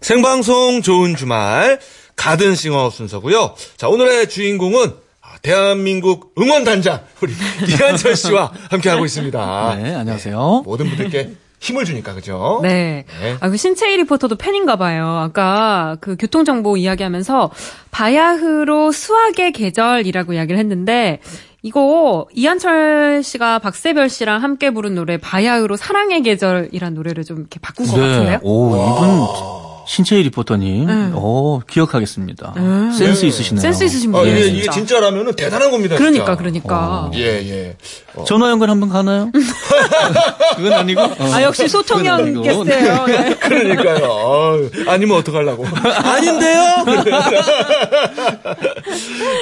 생방송 0.00 0.82
좋은 0.82 1.16
주말 1.16 1.80
가든싱어 2.14 2.90
순서고요. 2.90 3.56
자, 3.76 3.88
오늘의 3.88 4.28
주인공은 4.28 4.94
아, 5.20 5.36
대한민국 5.42 6.32
응원단장 6.38 7.02
우리 7.22 7.32
이한철 7.68 8.14
씨와 8.14 8.52
함께하고 8.70 9.04
있습니다. 9.04 9.74
네, 9.82 9.94
안녕하세요. 9.96 10.62
모든 10.64 10.88
분들께 10.88 11.34
힘을 11.60 11.84
주니까, 11.84 12.14
그죠? 12.14 12.60
네. 12.62 13.04
네. 13.20 13.36
아, 13.38 13.50
그 13.50 13.56
신채희 13.56 13.98
리포터도 13.98 14.36
팬인가 14.36 14.76
봐요. 14.76 15.06
아까 15.18 15.96
그 16.00 16.16
교통 16.18 16.44
정보 16.44 16.76
이야기하면서 16.76 17.50
바야흐로 17.90 18.92
수학의 18.92 19.52
계절이라고 19.52 20.32
이야기를 20.32 20.58
했는데 20.58 21.20
이거 21.62 22.26
이한철 22.34 23.22
씨가 23.22 23.58
박세별 23.58 24.08
씨랑 24.08 24.42
함께 24.42 24.70
부른 24.70 24.94
노래 24.94 25.18
바야흐로 25.18 25.76
사랑의 25.76 26.22
계절이란 26.22 26.94
노래를 26.94 27.24
좀 27.24 27.38
이렇게 27.40 27.60
바꾼 27.60 27.86
것 27.86 27.92
같은데요? 27.92 28.30
네. 28.30 28.38
오, 28.42 28.70
이분 28.70 29.60
신채희 29.86 30.22
리포터님. 30.22 30.86
네. 30.86 31.10
오, 31.14 31.60
기억하겠습니다. 31.68 32.54
센스 32.96 33.26
있으시네요. 33.26 33.60
센스 33.60 33.84
있으신 33.84 34.14
아, 34.14 34.18
분이에요. 34.20 34.36
이게, 34.38 34.44
진짜. 34.46 34.60
이게 34.62 34.70
진짜 34.70 35.00
라면은 35.00 35.34
대단한 35.34 35.70
겁니다. 35.70 35.96
그러니까 35.96 36.24
진짜. 36.24 36.36
그러니까. 36.36 37.10
예, 37.14 37.20
예. 37.26 37.76
어, 38.14 38.24
전화 38.24 38.50
연결 38.50 38.70
한번 38.70 38.88
가나요? 38.88 39.32
그건 40.56 40.72
아니고. 40.72 41.00
어. 41.00 41.16
아 41.32 41.42
역시 41.42 41.68
소통형 41.68 42.16
아니고. 42.20 42.42
게스트예요. 42.42 43.06
네. 43.06 43.34
그러니까요. 43.36 44.04
어휴, 44.08 44.70
아니면 44.88 45.18
어떡하려고. 45.18 45.66
아닌데요? 45.66 46.84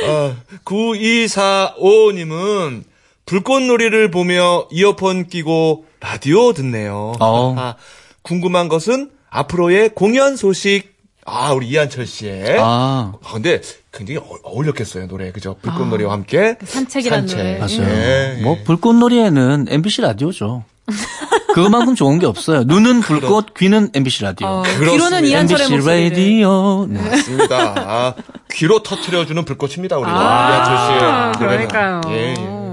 어, 0.08 0.36
9245님은 0.64 2.82
불꽃놀이를 3.26 4.10
보며 4.10 4.66
이어폰 4.70 5.28
끼고 5.28 5.84
라디오 6.00 6.52
듣네요. 6.52 7.14
어. 7.20 7.54
아, 7.58 7.74
궁금한 8.22 8.68
것은 8.68 9.10
앞으로의 9.30 9.90
공연 9.94 10.36
소식. 10.36 10.96
아, 11.30 11.52
우리 11.52 11.68
이한철 11.68 12.06
씨의. 12.06 12.56
아, 12.58 13.12
아, 13.22 13.32
근데 13.34 13.60
굉장히 13.92 14.18
어- 14.18 14.38
어울렸겠어요, 14.44 15.08
노래. 15.08 15.30
그죠? 15.30 15.56
불꽃놀이와 15.60 16.10
함께. 16.14 16.56
산책이라는 16.64 17.26
노래. 17.26 17.58
맞아요. 17.58 17.82
예, 17.82 18.40
뭐, 18.42 18.56
예. 18.58 18.64
불꽃놀이에는 18.64 19.66
MBC 19.68 20.00
라디오죠. 20.00 20.64
그거만큼 21.54 21.94
좋은 21.94 22.18
게 22.18 22.26
없어요. 22.26 22.62
눈은 22.64 23.00
불꽃, 23.00 23.54
귀는 23.54 23.90
MBC 23.94 24.22
라디오. 24.24 24.46
어, 24.46 24.62
그렇습니다. 24.62 24.92
귀로는 24.92 25.24
이한철의 25.26 25.66
MBC. 25.72 25.88
라디오. 26.10 26.86
네. 26.88 27.00
맞습니다. 27.10 27.74
아, 27.76 28.14
귀로 28.52 28.82
터트려주는 28.82 29.44
불꽃입니다, 29.44 29.98
우리가. 29.98 30.16
아, 30.18 30.50
이한철 30.50 30.76
씨의 30.78 31.00
노래는. 31.48 31.68
그러니까요. 31.68 32.00
예, 32.10 32.34
예. 32.38 32.67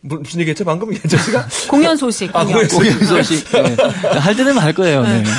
무- 0.00 0.16
무슨 0.20 0.40
얘기했죠, 0.40 0.64
방금? 0.64 0.90
이한철 0.94 1.18
씨가? 1.18 1.46
공연 1.68 1.96
소식. 1.96 2.34
아, 2.34 2.44
공연. 2.44 2.68
공연 2.68 2.98
공연 2.98 3.06
소식. 3.24 3.44
네. 3.50 3.76
할때 4.18 4.44
되면 4.44 4.58
할 4.62 4.72
거예요. 4.72 5.02
네. 5.02 5.24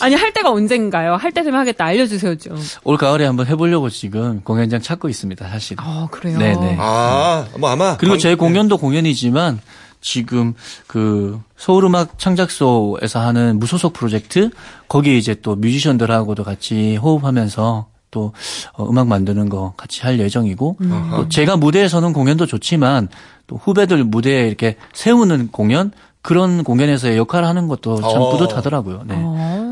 아니 0.00 0.14
할 0.14 0.32
때가 0.32 0.50
언젠가요? 0.50 1.14
할 1.16 1.32
때 1.32 1.42
되면 1.42 1.60
하겠다. 1.60 1.84
알려주세요 1.84 2.36
좀. 2.36 2.56
올 2.84 2.96
가을에 2.96 3.26
한번 3.26 3.46
해보려고 3.46 3.90
지금 3.90 4.40
공연장 4.42 4.80
찾고 4.80 5.08
있습니다, 5.08 5.48
사실. 5.48 5.76
아 5.80 6.08
그래요. 6.10 6.38
네네. 6.38 6.76
아, 6.78 7.46
뭐 7.58 7.70
아마. 7.70 7.96
그리고 7.96 8.14
방- 8.14 8.18
제 8.18 8.34
공연도 8.34 8.78
공연이지만 8.78 9.60
지금 10.00 10.54
그 10.86 11.40
서울음악 11.56 12.18
창작소에서 12.18 13.20
하는 13.20 13.58
무소속 13.58 13.92
프로젝트 13.92 14.50
거기에 14.88 15.16
이제 15.16 15.34
또 15.42 15.56
뮤지션들하고도 15.56 16.42
같이 16.44 16.96
호흡하면서 16.96 17.86
또 18.16 18.32
어, 18.72 18.88
음악 18.88 19.08
만드는 19.08 19.50
거 19.50 19.74
같이 19.76 20.00
할 20.00 20.18
예정이고 20.18 20.78
또 21.16 21.28
제가 21.28 21.58
무대에 21.58 21.86
서는 21.86 22.14
공연도 22.14 22.46
좋지만 22.46 23.08
또 23.46 23.56
후배들 23.56 24.02
무대에 24.04 24.46
이렇게 24.46 24.76
세우는 24.94 25.48
공연 25.48 25.92
그런 26.22 26.64
공연에서의 26.64 27.18
역할을 27.18 27.46
하는 27.46 27.68
것도 27.68 27.96
참 28.00 28.22
어. 28.22 28.30
뿌듯하더라고요. 28.30 29.02
네. 29.06 29.22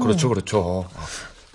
그렇죠, 0.03 0.29
그렇죠. 0.29 0.85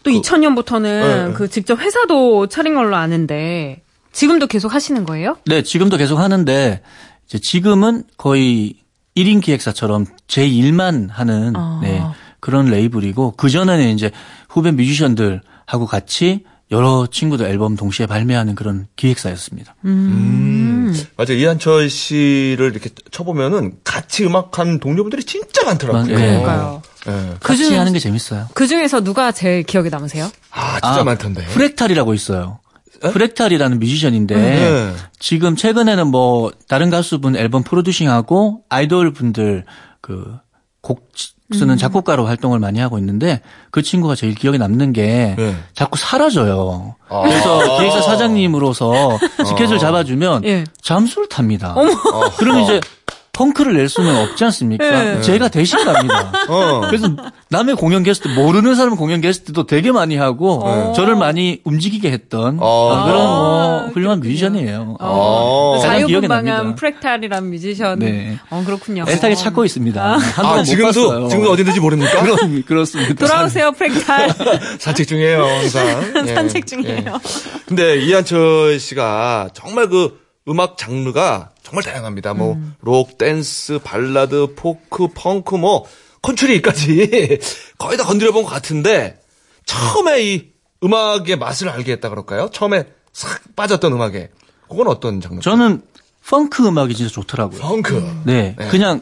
또 0.02 0.10
2000년부터는 0.10 1.28
네. 1.28 1.34
그 1.34 1.48
직접 1.48 1.80
회사도 1.80 2.48
차린 2.48 2.74
걸로 2.74 2.96
아는데 2.96 3.84
지금도 4.12 4.48
계속 4.48 4.74
하시는 4.74 5.06
거예요? 5.06 5.38
네, 5.46 5.62
지금도 5.62 5.98
계속 5.98 6.18
하는데 6.18 6.82
이제 7.28 7.38
지금은 7.38 8.04
거의 8.18 8.74
1인 9.16 9.44
기획사처럼 9.44 10.08
제 10.28 10.48
일만 10.48 11.10
하는 11.12 11.56
아. 11.56 11.80
네, 11.84 12.04
그런 12.40 12.66
레이블이고 12.66 13.36
그 13.38 13.48
전에는 13.50 13.90
이제 13.90 14.10
후배 14.50 14.72
뮤지션들하고 14.72 15.86
같이 15.86 16.44
여러 16.72 17.08
친구들 17.12 17.48
앨범 17.48 17.76
동시에 17.76 18.06
발매하는 18.06 18.54
그런 18.56 18.88
기획사였습니다. 18.96 19.76
음. 19.86 20.96
맞아. 21.18 21.34
이한철 21.34 21.90
씨를 21.90 22.72
이렇게 22.72 22.90
쳐보면은 23.12 23.74
같이 23.84 24.24
음악한 24.26 24.80
동료분들이 24.80 25.24
진짜 25.24 25.64
많더라고요. 25.66 26.04
네. 26.06 26.14
그러니까요. 26.14 26.82
예. 27.08 27.34
같이 27.40 27.64
그중에- 27.64 27.76
하는 27.78 27.94
게 27.94 28.00
재밌어요. 28.00 28.48
그 28.54 28.68
중에서 28.68 29.02
누가 29.02 29.32
제일 29.32 29.64
기억에 29.64 29.90
남으세요? 29.90 30.30
아, 30.52 30.74
진짜 30.80 31.02
아, 31.02 31.04
많던데. 31.04 31.46
프렉탈이라고 31.48 32.14
있어요. 32.14 32.60
프렉탈이라는 33.02 33.80
뮤지션인데 33.80 34.36
네. 34.36 34.94
지금 35.20 35.56
최근에는 35.56 36.08
뭐 36.08 36.52
다른 36.68 36.90
가수분 36.90 37.36
앨범 37.38 37.64
프로듀싱하고 37.64 38.64
아이돌 38.70 39.14
분들 39.14 39.66
그 40.02 40.38
곡 40.82 41.10
쓰는 41.52 41.78
작곡가로 41.78 42.26
활동을 42.26 42.60
많이 42.60 42.80
하고 42.80 42.98
있는데 43.00 43.42
그 43.72 43.82
친구가 43.82 44.16
제일 44.16 44.36
기억에 44.36 44.58
남는 44.58 44.94
게 44.94 45.36
네. 45.38 45.56
자꾸 45.74 45.98
사라져요. 45.98 46.96
아. 47.10 47.22
그래서 47.22 47.78
기획사 47.78 48.02
사장님으로서 48.02 49.18
스케줄 49.48 49.80
잡아주면 49.80 50.46
예. 50.46 50.64
잠수를 50.82 51.28
탑니다. 51.28 51.76
그러면 52.38 52.64
이제 52.64 52.80
펑크를 53.40 53.74
낼 53.74 53.88
수는 53.88 54.18
없지 54.18 54.44
않습니까? 54.44 55.18
예. 55.18 55.22
제가 55.22 55.48
대신 55.48 55.78
갑니다. 55.86 56.32
어. 56.50 56.82
그래서 56.88 57.08
남의 57.48 57.76
공연 57.76 58.04
게스트 58.04 58.28
모르는 58.28 58.76
사람 58.76 58.98
공연 58.98 59.22
게스트도 59.22 59.66
되게 59.66 59.94
많이 59.94 60.18
하고 60.18 60.94
저를 60.94 61.16
많이 61.16 61.62
움직이게 61.64 62.12
했던 62.12 62.58
어. 62.60 63.04
그런 63.06 63.26
뭐 63.26 63.88
훌륭한 63.94 64.20
뮤지션이에요. 64.20 64.98
어. 65.00 65.80
자유분방한 65.82 66.46
납니다. 66.46 66.76
프렉탈이란 66.76 67.50
뮤지션. 67.50 68.00
네. 68.00 68.38
어 68.50 68.62
그렇군요. 68.66 69.06
애타게 69.08 69.36
찾고 69.36 69.64
있습니다. 69.64 70.18
아, 70.38 70.56
못 70.58 70.64
지금도, 70.64 71.08
봤어요. 71.08 71.28
지금도 71.30 71.52
어딘지 71.52 71.80
모릅니까? 71.80 72.22
그럼, 72.22 72.64
그렇습니다. 72.64 73.14
돌아오세요 73.14 73.72
프렉탈. 73.72 74.34
산책 74.80 75.08
중이에요, 75.08 75.44
항상. 75.44 75.88
예. 76.28 76.34
산책 76.36 76.68
중이에요. 76.68 76.98
예. 77.06 77.60
근데 77.66 78.02
이한철 78.02 78.80
씨가 78.80 79.50
정말 79.54 79.88
그 79.88 80.29
음악 80.48 80.78
장르가 80.78 81.52
정말 81.64 81.84
다양합니다. 81.84 82.34
뭐, 82.34 82.54
음. 82.54 82.76
록, 82.82 83.18
댄스, 83.18 83.80
발라드, 83.84 84.54
포크, 84.56 85.08
펑크, 85.14 85.56
뭐, 85.56 85.86
컨트리까지 86.22 87.40
거의 87.78 87.98
다 87.98 88.04
건드려본 88.04 88.44
것 88.44 88.50
같은데, 88.50 89.20
처음에 89.66 90.24
이 90.24 90.52
음악의 90.84 91.38
맛을 91.38 91.70
알게 91.70 91.92
했다 91.94 92.10
그럴까요? 92.10 92.50
처음에 92.52 92.86
싹 93.14 93.56
빠졌던 93.56 93.94
음악에. 93.94 94.30
그건 94.70 94.88
어떤 94.88 95.22
장르? 95.22 95.42
저는 95.42 95.82
펑크 96.28 96.68
음악이 96.68 96.96
진짜 96.96 97.12
좋더라고요. 97.12 97.60
펑크. 97.60 98.22
네, 98.26 98.56
네. 98.58 98.68
그냥 98.70 99.02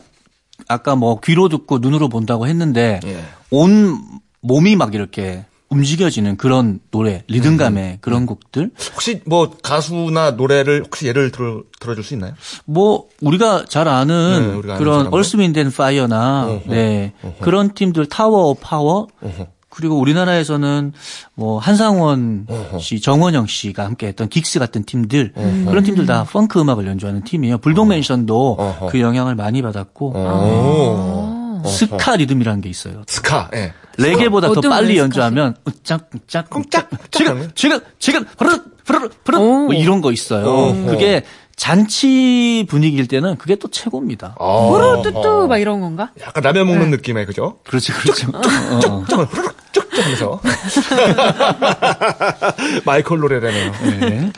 아까 0.67 0.95
뭐 0.95 1.19
귀로 1.19 1.50
듣고 1.50 1.80
눈으로 1.80 2.10
본다고 2.10 2.47
했는데 2.47 3.00
예. 3.06 3.23
온 3.52 4.02
몸이 4.41 4.76
막 4.76 4.95
이렇게 4.95 5.45
움직여지는 5.69 6.38
그런 6.38 6.80
노래, 6.91 7.23
리듬감의 7.27 7.84
음. 7.93 7.97
그런 8.01 8.25
곡들. 8.25 8.71
혹시 8.93 9.21
뭐 9.25 9.51
가수나 9.62 10.32
노래를 10.32 10.84
혹시 10.86 11.08
예를 11.08 11.32
들어, 11.32 11.63
들어줄 11.80 12.03
수 12.03 12.13
있나요? 12.13 12.34
뭐 12.65 13.08
우리가 13.21 13.65
잘 13.67 13.88
아는 13.88 14.47
네, 14.51 14.56
우리가 14.56 14.77
그런 14.77 14.99
사람들. 14.99 15.17
Earth 15.17 15.38
Wind 15.38 15.69
Fire나 15.76 16.45
어허, 16.47 16.62
네 16.67 17.13
어허. 17.23 17.34
그런 17.41 17.73
팀들 17.73 18.06
Tower 18.08 18.50
of 18.52 18.62
Power 18.63 19.08
어허. 19.21 19.47
그리고 19.69 19.99
우리나라에서는 19.99 20.93
뭐 21.36 21.60
한상원 21.60 22.47
어허. 22.49 22.80
씨, 22.80 22.99
정원영 22.99 23.45
씨가 23.45 23.84
함께했던 23.86 24.30
긱스 24.30 24.58
같은 24.60 24.84
팀들 24.84 25.34
그런 25.67 25.84
팀들 25.84 26.06
다 26.08 26.23
펑크 26.23 26.60
음악을 26.60 26.88
연주하는 26.88 27.23
팀이에요. 27.23 27.58
불독 27.60 27.88
맨션도 27.89 28.56
어허. 28.58 28.88
그 28.88 28.99
영향을 29.01 29.36
많이 29.36 29.62
받았고 29.62 30.13
오. 30.15 31.37
스카 31.67 32.15
리듬이라는 32.15 32.62
게 32.62 32.69
있어요. 32.69 33.03
스카, 33.08 33.49
예. 33.53 33.73
레게보다 33.97 34.47
더 34.47 34.53
어떤 34.53 34.69
빨리 34.69 34.88
거예요, 34.89 35.01
연주하면 35.03 35.56
짝짝 35.84 36.10
짝짝 36.27 36.69
짝 36.69 36.89
짝 36.89 37.12
지금 37.12 37.51
지금 37.56 37.80
지금 37.99 38.25
흐르르 38.38 38.60
흐르르 38.86 39.10
흐르르 39.25 39.41
오. 39.41 39.65
뭐 39.65 39.73
이런 39.73 40.01
거 40.01 40.12
있어요. 40.12 40.45
어허. 40.47 40.86
그게 40.91 41.23
잔치 41.56 42.65
분위기일 42.69 43.08
때는 43.08 43.38
그게 43.38 43.56
또 43.56 43.67
최고입니다. 43.69 44.36
어. 44.38 44.69
호로뚜뚜 44.69 45.47
막 45.47 45.58
이런 45.58 45.82
건가? 45.82 46.12
약간 46.21 46.43
라면 46.43 46.67
네. 46.67 46.73
먹는 46.73 46.91
느낌의, 46.91 47.25
그죠? 47.25 47.58
그렇지 47.65 47.91
그렇죠. 47.93 48.27
어, 48.32 48.38
어. 48.39 49.06
쫙, 49.10 49.15
후루룩 49.32 49.56
쭉쭉 49.71 50.03
하면서. 50.06 50.39
마이콜 52.86 53.19
노래라네요. 53.19 53.71
네. 54.01 54.32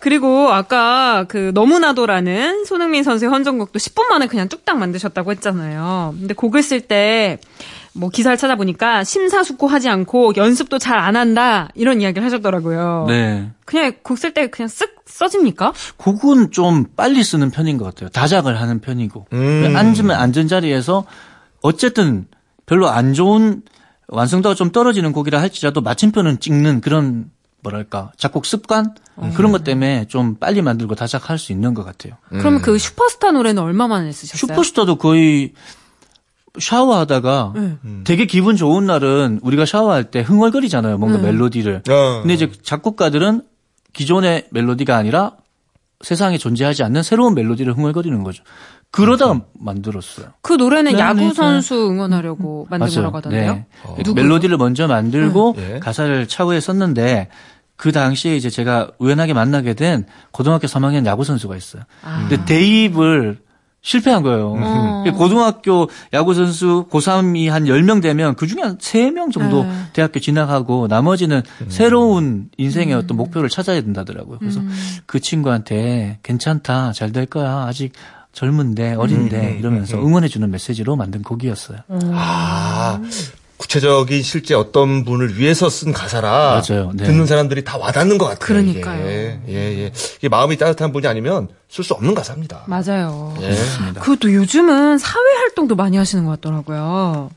그리고 0.00 0.50
아까 0.50 1.24
그 1.28 1.50
너무나도라는 1.54 2.64
손흥민 2.64 3.02
선수의 3.04 3.30
헌정곡도 3.30 3.78
10분 3.78 4.08
만에 4.08 4.26
그냥 4.26 4.48
뚝딱 4.48 4.78
만드셨다고 4.78 5.30
했잖아요. 5.32 6.14
근데 6.18 6.34
곡을 6.34 6.62
쓸 6.62 6.80
때 6.80 7.38
뭐 7.92 8.08
기사를 8.08 8.36
찾아보니까 8.36 9.04
심사숙고하지 9.04 9.88
않고 9.88 10.34
연습도 10.36 10.78
잘 10.78 11.00
안 11.00 11.16
한다 11.16 11.68
이런 11.74 12.00
이야기를 12.00 12.24
하셨더라고요. 12.26 13.06
네. 13.08 13.50
그냥 13.64 13.94
곡 14.02 14.18
쓸 14.18 14.34
때 14.34 14.48
그냥 14.48 14.68
쓱 14.68 14.90
써집니까? 15.06 15.72
곡은 15.96 16.50
좀 16.50 16.86
빨리 16.94 17.24
쓰는 17.24 17.50
편인 17.50 17.78
것 17.78 17.86
같아요. 17.86 18.10
다작을 18.10 18.60
하는 18.60 18.80
편이고. 18.80 19.26
음. 19.32 19.72
앉으면 19.74 20.16
앉은 20.16 20.46
자리에서 20.46 21.06
어쨌든 21.62 22.26
별로 22.66 22.88
안 22.88 23.14
좋은 23.14 23.62
완성도가 24.08 24.54
좀 24.54 24.72
떨어지는 24.72 25.12
곡이라 25.12 25.40
할지라도 25.40 25.80
마침표는 25.80 26.38
찍는 26.40 26.80
그런 26.82 27.30
뭐랄까 27.62 28.12
작곡 28.16 28.46
습관 28.46 28.94
그런 29.34 29.52
것 29.52 29.64
때문에 29.64 30.06
좀 30.06 30.36
빨리 30.36 30.62
만들고 30.62 30.94
다작할 30.94 31.38
수 31.38 31.52
있는 31.52 31.74
것 31.74 31.84
같아요. 31.84 32.14
그러면 32.28 32.62
그 32.62 32.78
슈퍼스타 32.78 33.32
노래는 33.32 33.62
얼마 33.62 33.86
만에 33.86 34.12
쓰셨어요? 34.12 34.38
슈퍼스타도 34.38 34.96
거의 34.96 35.52
샤워하다가 36.58 37.52
네. 37.54 37.78
되게 38.04 38.26
기분 38.26 38.56
좋은 38.56 38.86
날은 38.86 39.40
우리가 39.42 39.66
샤워할 39.66 40.10
때 40.10 40.20
흥얼거리잖아요. 40.20 40.98
뭔가 40.98 41.18
멜로디를. 41.18 41.82
어. 41.88 42.20
근데 42.22 42.34
이제 42.34 42.50
작곡가들은 42.62 43.42
기존의 43.92 44.48
멜로디가 44.50 44.96
아니라 44.96 45.36
세상에 46.00 46.38
존재하지 46.38 46.82
않는 46.82 47.02
새로운 47.02 47.34
멜로디를 47.34 47.76
흥얼거리는 47.76 48.22
거죠. 48.24 48.42
그러다가 48.90 49.40
만들었어요. 49.54 50.26
그 50.42 50.52
노래는 50.54 50.92
네, 50.94 50.98
야구 50.98 51.20
네, 51.20 51.32
선수 51.32 51.74
응원하려고 51.90 52.66
만든 52.70 52.88
거라고 52.94 53.16
하던데요. 53.18 53.52
네. 53.54 53.66
누구? 54.02 54.20
멜로디를 54.20 54.56
먼저 54.56 54.86
만들고 54.88 55.54
네. 55.56 55.78
가사를 55.80 56.26
차후에 56.26 56.60
썼는데 56.60 57.28
그 57.76 57.92
당시에 57.92 58.36
이제 58.36 58.50
제가 58.50 58.90
우연하게 58.98 59.32
만나게 59.32 59.74
된 59.74 60.06
고등학교 60.32 60.66
3학년 60.66 61.06
야구 61.06 61.24
선수가 61.24 61.56
있어요. 61.56 61.82
아. 62.02 62.26
근데 62.28 62.44
대입을 62.44 63.38
실패한 63.82 64.22
거예요. 64.22 64.56
어. 64.58 65.04
고등학교 65.16 65.88
야구 66.12 66.34
선수 66.34 66.86
고3이 66.90 67.48
한 67.48 67.64
10명 67.64 68.02
되면 68.02 68.34
그 68.34 68.46
중에 68.46 68.60
한 68.60 68.76
3명 68.76 69.32
정도 69.32 69.62
네. 69.62 69.72
대학교 69.94 70.20
진학하고 70.20 70.88
나머지는 70.88 71.40
새로운 71.68 72.50
인생의 72.58 72.94
어떤 72.94 73.16
목표를 73.16 73.48
찾아야 73.48 73.80
된다더라고요. 73.80 74.38
그래서 74.40 74.60
음. 74.60 74.70
그 75.06 75.20
친구한테 75.20 76.18
괜찮다. 76.22 76.92
잘 76.92 77.12
될 77.12 77.24
거야. 77.24 77.64
아직 77.66 77.92
젊은데 78.32 78.94
어린데 78.94 79.36
음, 79.54 79.58
이러면서 79.58 79.96
응원해주는 79.98 80.50
메시지로 80.50 80.96
만든 80.96 81.22
곡이었어요. 81.22 81.78
아, 82.12 83.00
구체적인 83.56 84.22
실제 84.22 84.54
어떤 84.54 85.04
분을 85.04 85.36
위해서 85.38 85.68
쓴 85.68 85.92
가사라. 85.92 86.62
맞아요. 86.66 86.92
네. 86.94 87.04
듣는 87.04 87.26
사람들이 87.26 87.64
다 87.64 87.76
와닿는 87.76 88.16
것 88.18 88.24
같아요. 88.26 88.38
그러니까요. 88.46 89.00
이게. 89.06 89.40
예, 89.48 89.54
예. 89.54 89.92
이게 90.18 90.28
마음이 90.28 90.56
따뜻한 90.56 90.92
분이 90.92 91.06
아니면 91.06 91.48
쓸 91.68 91.84
수 91.84 91.92
없는 91.94 92.14
가사입니다. 92.14 92.64
맞아요. 92.66 93.34
예. 93.42 93.54
그것도 94.00 94.32
요즘은 94.32 94.98
사회 94.98 95.36
활동도 95.40 95.74
많이 95.74 95.96
하시는 95.96 96.24
것 96.24 96.40
같더라고요. 96.40 97.30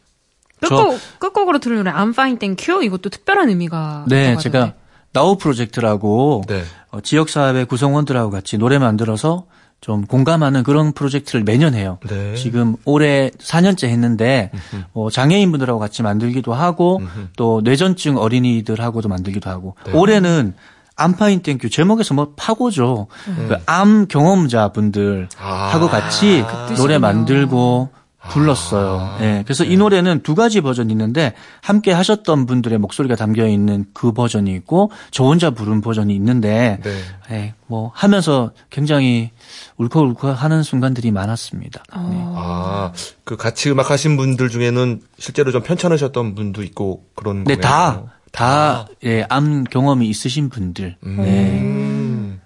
끝곡, 0.62 0.98
끝곡으로 1.20 1.60
들은 1.60 1.78
노래 1.78 1.92
I'm 1.92 2.12
Fine 2.12 2.40
Thank 2.40 2.72
You 2.74 2.86
이것도 2.86 3.10
특별한 3.10 3.50
의미가 3.50 4.06
네, 4.08 4.38
제가. 4.38 4.74
나우 5.12 5.38
프로젝트라고 5.38 6.44
네. 6.48 6.64
어, 6.92 7.02
지역 7.02 7.30
사회 7.30 7.66
구성원들하고 7.66 8.32
같이 8.32 8.58
노래 8.58 8.80
만들어서 8.80 9.46
좀 9.84 10.06
공감하는 10.06 10.64
그런 10.64 10.94
프로젝트를 10.94 11.44
매년 11.44 11.74
해요. 11.74 11.98
네. 12.08 12.36
지금 12.36 12.78
올해 12.86 13.32
4년째 13.38 13.90
했는데 13.90 14.50
어, 14.94 15.10
장애인분들하고 15.10 15.78
같이 15.78 16.02
만들기도 16.04 16.54
하고 16.54 17.02
또 17.36 17.60
뇌전증 17.66 18.18
어린이들하고도 18.18 19.10
만들기도 19.10 19.50
하고 19.50 19.76
네. 19.86 19.92
올해는 19.92 20.54
암fine 20.96 21.42
thank 21.42 21.59
you 21.59 21.70
제목에서 21.70 22.14
뭐 22.14 22.32
파고죠. 22.38 23.08
그 23.50 23.85
암 23.85 24.08
경험자분들 24.08 25.28
아. 25.38 25.70
하고 25.74 25.90
같이 25.90 26.46
그 26.70 26.76
노래. 26.76 26.98
만들고 26.98 27.90
불렀어요. 28.30 29.18
예. 29.22 29.44
그래서 29.46 29.64
이 29.64 29.76
노래는 29.76 30.24
두 30.24 30.34
가지 30.36 30.62
버전이 30.62 30.92
있는데 30.94 31.34
함께 31.62 31.92
하셨던 31.92 32.46
분들의 32.46 32.78
목소리가 32.78 33.16
담겨 33.16 33.48
있는 33.48 33.86
그 33.94 34.14
버전이 34.14 34.54
있고 34.56 34.92
저 35.12 35.26
혼자 35.26 35.52
부른 35.52 35.82
버전이 35.82 36.16
있는데 36.16 36.80
네. 36.84 37.02
예, 37.32 37.54
뭐 37.68 37.92
하면서 37.94 38.52
굉장히 38.70 39.32
울컥울컥 39.78 40.42
하는 40.42 40.64
순간들이 40.64 41.12
많았습니다. 41.12 41.84
어. 41.94 42.34
아, 42.38 42.94
그 43.24 43.36
같이 43.36 43.70
음악 43.70 43.92
하신 43.92 44.16
분들 44.16 44.50
중에는 44.50 45.02
실제로 45.18 45.52
좀 45.52 45.62
편찮으셨던 45.62 46.36
분도 46.36 46.64
있고 46.64 47.04
그런 47.16 47.44
네, 47.44 47.56
거예요. 47.56 47.62
다, 47.62 48.04
다, 48.32 48.88
예, 49.04 49.26
암 49.30 49.64
경험이 49.64 50.08
있으신 50.08 50.50
분들. 50.50 50.96
네. 51.02 51.62
음. 51.62 52.42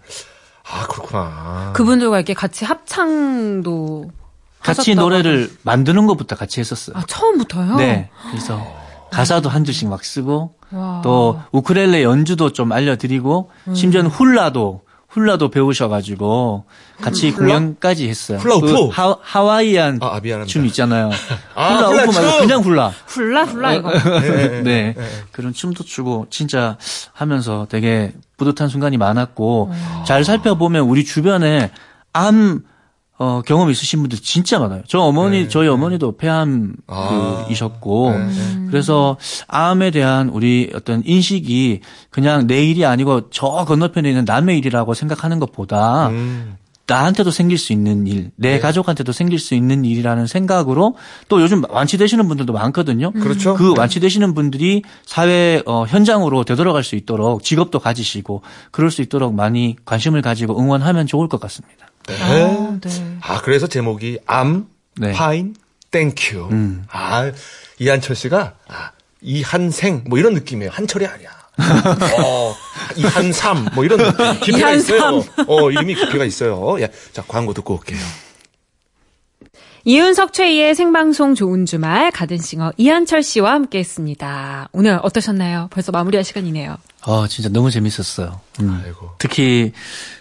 아, 0.70 0.86
그렇구나. 0.88 1.72
그분들과 1.74 2.18
이렇게 2.18 2.34
같이 2.34 2.66
합창도 2.66 4.12
같이 4.62 4.95
노래를 4.95 5.49
만드는 5.64 6.08
것부터 6.08 6.36
같이 6.36 6.60
했었어요. 6.60 6.97
아, 6.97 7.03
처음부터요? 7.08 7.76
네. 7.76 8.10
그래서 8.32 8.62
가사도 9.12 9.49
한 9.49 9.64
줄씩 9.64 9.88
막 9.89 10.03
쓰고 10.03 10.55
와. 10.72 11.01
또 11.03 11.41
우크렐레 11.51 12.03
연주도 12.03 12.51
좀 12.51 12.72
알려드리고 12.72 13.51
심지어는 13.74 14.10
훌라도 14.10 14.82
훌라도 15.08 15.49
배우셔가지고 15.49 16.66
같이 17.01 17.32
공연까지 17.32 18.08
했어요. 18.10 18.38
훌라 18.39 18.55
우프? 18.58 18.68
그 18.68 18.88
하, 18.89 19.18
하와이안 19.22 19.99
아, 20.01 20.18
아. 20.18 20.45
춤 20.45 20.66
있잖아요. 20.66 21.10
아, 21.55 21.76
훌라 21.76 21.88
훌라 21.88 22.03
우프 22.03 22.12
말고 22.12 22.32
춤! 22.32 22.39
그냥 22.41 22.62
훌라. 22.62 22.93
훌라 23.08 23.43
훌라 23.45 23.74
이거. 23.74 23.91
네. 24.64 24.95
그런 25.32 25.53
춤도 25.53 25.86
추고 25.86 26.28
진짜 26.30 26.78
하면서 27.14 27.66
되게 27.70 28.14
뿌듯한 28.36 28.68
순간이 28.68 28.97
많았고 28.97 29.72
잘 30.05 30.24
살펴보면 30.26 30.84
우리 30.84 31.05
주변에 31.05 31.72
암 32.14 32.64
어, 33.20 33.41
경험 33.45 33.72
있으신 33.72 34.01
분들 34.01 34.20
진짜 34.20 34.59
많아요. 34.59 34.84
저 34.88 34.99
어머니, 34.99 35.49
저희 35.49 35.68
어머니도 35.68 36.18
폐암이셨고, 36.18 38.13
그래서 38.70 39.18
암에 39.47 39.91
대한 39.91 40.30
우리 40.30 40.70
어떤 40.76 41.01
인식이 41.03 41.82
그냥 42.09 42.45
내 42.45 42.63
일이 42.63 42.86
아니고 42.86 43.30
저 43.32 43.65
건너편에 43.68 44.09
있는 44.09 44.24
남의 44.26 44.57
일이라고 44.59 44.93
생각하는 44.93 45.39
것보다 45.39 46.09
음. 46.09 46.57
나한테도 46.88 47.32
생길 47.32 47.57
수 47.57 47.74
있는 47.74 48.07
일, 48.07 48.32
내 48.38 48.59
가족한테도 48.59 49.11
생길 49.11 49.39
수 49.39 49.55
있는 49.55 49.84
일이라는 49.84 50.26
생각으로 50.26 50.95
또 51.28 51.41
요즘 51.41 51.63
완치되시는 51.70 52.28
분들도 52.30 52.53
많거든요. 52.53 53.11
그렇죠. 53.11 53.55
그 53.55 53.74
완치되시는 53.78 54.34
분들이 54.34 54.84
사회 55.05 55.61
어, 55.65 55.84
현장으로 55.86 56.45
되돌아갈 56.45 56.86
수 56.86 56.95
있도록 56.95 57.43
직업도 57.43 57.80
가지시고 57.80 58.41
그럴 58.72 58.89
수 58.89 59.01
있도록 59.01 59.36
많이 59.36 59.76
관심을 59.84 60.22
가지고 60.22 60.57
응원하면 60.59 61.07
좋을 61.07 61.28
것 61.28 61.41
같습니다. 61.41 61.88
네. 62.08 62.18
아, 62.22 62.80
네. 62.82 63.18
아, 63.22 63.41
그래서 63.41 63.68
제목이 63.68 64.20
암, 64.26 64.68
네. 64.95 65.12
fine, 65.14 65.56
thank 65.91 66.24
you. 66.24 66.50
음. 66.51 66.86
아, 66.89 67.32
이한철 67.80 68.16
씨가 68.16 68.55
아, 68.68 68.91
이한생 69.22 70.03
뭐 70.08 70.18
이런 70.18 70.34
느낌이에요. 70.34 70.72
한철이 70.74 71.05
아니야. 71.05 71.30
어, 72.20 72.55
이한삼 72.95 73.70
뭐 73.74 73.84
이런 73.84 73.97
느낌. 73.99 74.39
깊이가 74.41 74.72
있어요. 74.74 75.24
어, 75.47 75.72
이름이 75.72 75.95
깊이가 75.95 76.24
있어요. 76.26 76.80
예. 76.80 76.89
자, 77.14 77.24
광고 77.28 77.53
듣고 77.53 77.76
올게요. 77.76 77.99
이윤석 79.86 80.34
최희의 80.34 80.76
생방송 80.76 81.34
좋은 81.34 81.66
주말 81.66 82.12
가든싱어 82.12 82.74
이한철 82.76 83.24
씨와 83.24 83.53
함께했습니다. 83.53 84.70
오늘 84.74 84.99
어떠셨나요? 85.01 85.70
벌써 85.72 85.93
마무리할 85.93 86.26
시간이네요. 86.26 86.76
아 87.03 87.28
진짜 87.30 87.47
너무 87.49 87.72
재밌었어요. 87.72 88.41
음. 88.60 88.82
아이고. 88.84 89.12
특히 89.18 89.72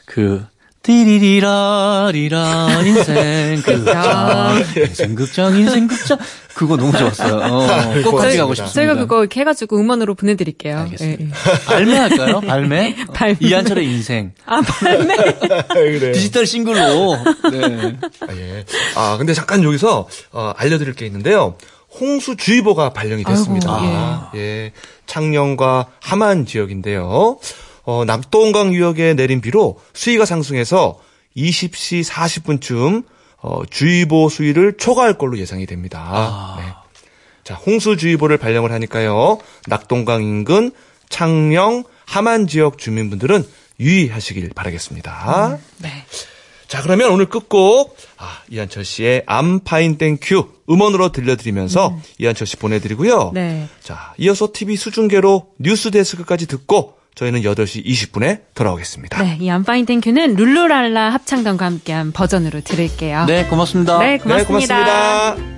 그 0.04 0.46
띠리리라리라 0.86 2.68
인생 2.84 3.60
극장 3.62 4.62
인생 4.76 5.14
극장 5.16 5.56
인생 5.56 5.88
극장 5.88 6.16
그거 6.54 6.76
너무 6.76 6.92
좋았어요. 6.96 7.34
어, 7.34 7.66
꼭 8.04 8.16
같이 8.16 8.38
가고 8.38 8.54
싶습니다. 8.54 8.72
저희가 8.72 8.94
그거 8.94 9.18
이렇게 9.20 9.40
해가지고 9.40 9.78
음원으로 9.78 10.14
보내드릴게요. 10.14 10.78
알겠습니다. 10.78 11.24
예, 11.24 11.28
예. 11.28 11.64
발매할까요? 11.66 12.40
발매? 12.40 12.96
어, 13.08 13.12
발매. 13.12 13.36
이한철의 13.42 13.84
인생 13.84 14.32
아, 14.46 14.60
발매. 14.62 15.16
그래요. 15.74 16.12
디지털 16.12 16.46
싱글로. 16.46 17.16
네. 17.50 17.96
아, 18.20 18.32
예. 18.36 18.64
아, 18.94 19.16
근데 19.18 19.34
잠깐 19.34 19.64
여기서 19.64 20.06
어, 20.32 20.52
알려드릴 20.56 20.94
게 20.94 21.04
있는데요. 21.06 21.56
홍수주의보가 22.00 22.92
발령이 22.92 23.24
됐습니다. 23.24 23.76
아이고, 23.76 24.38
예. 24.38 24.72
창녕과 25.06 25.86
함안 26.00 26.46
지역인데요. 26.46 27.38
어, 27.86 28.04
낙동강 28.04 28.74
유역에 28.74 29.14
내린 29.14 29.40
비로 29.40 29.80
수위가 29.94 30.26
상승해서 30.26 31.00
20시 31.36 32.04
40분쯤 32.04 33.04
어, 33.38 33.62
주의보 33.70 34.28
수위를 34.28 34.76
초과할 34.76 35.16
걸로 35.16 35.38
예상이 35.38 35.66
됩니다. 35.66 36.56
네. 36.58 36.64
자, 37.44 37.54
홍수주의보를 37.54 38.38
발령을 38.38 38.72
하니까요. 38.72 39.38
낙동강 39.68 40.22
인근 40.22 40.72
창녕 41.08 41.84
함안 42.04 42.48
지역 42.48 42.78
주민분들은 42.78 43.46
유의하시길 43.78 44.50
바라겠습니다. 44.54 45.58
네. 45.78 46.04
자, 46.66 46.82
그러면 46.82 47.12
오늘 47.12 47.26
끝곡, 47.26 47.96
아, 48.16 48.40
이한철 48.50 48.84
씨의 48.84 49.22
암fine 49.26 49.98
thank 49.98 50.30
you 50.30 50.48
음원으로 50.68 51.12
들려드리면서 51.12 51.96
이한철 52.18 52.48
씨 52.48 52.56
보내드리고요. 52.56 53.30
네. 53.32 53.68
자, 53.80 54.14
이어서 54.18 54.48
TV 54.52 54.76
수중계로 54.76 55.52
뉴스 55.60 55.92
데스크까지 55.92 56.48
듣고 56.48 56.96
저희는 57.16 57.42
8시 57.42 57.84
20분에 57.84 58.42
돌아오겠습니다. 58.54 59.22
네, 59.22 59.38
이 59.40 59.50
암파인 59.50 59.86
땡큐는 59.86 60.36
룰루랄라 60.36 61.10
합창단과 61.10 61.64
함께한 61.64 62.12
버전으로 62.12 62.60
들을게요. 62.60 63.24
네, 63.24 63.46
고맙습니다. 63.46 63.98
네, 63.98 64.12
네, 64.12 64.18
고맙습니다. 64.18 64.76
고맙습니다. 64.76 65.55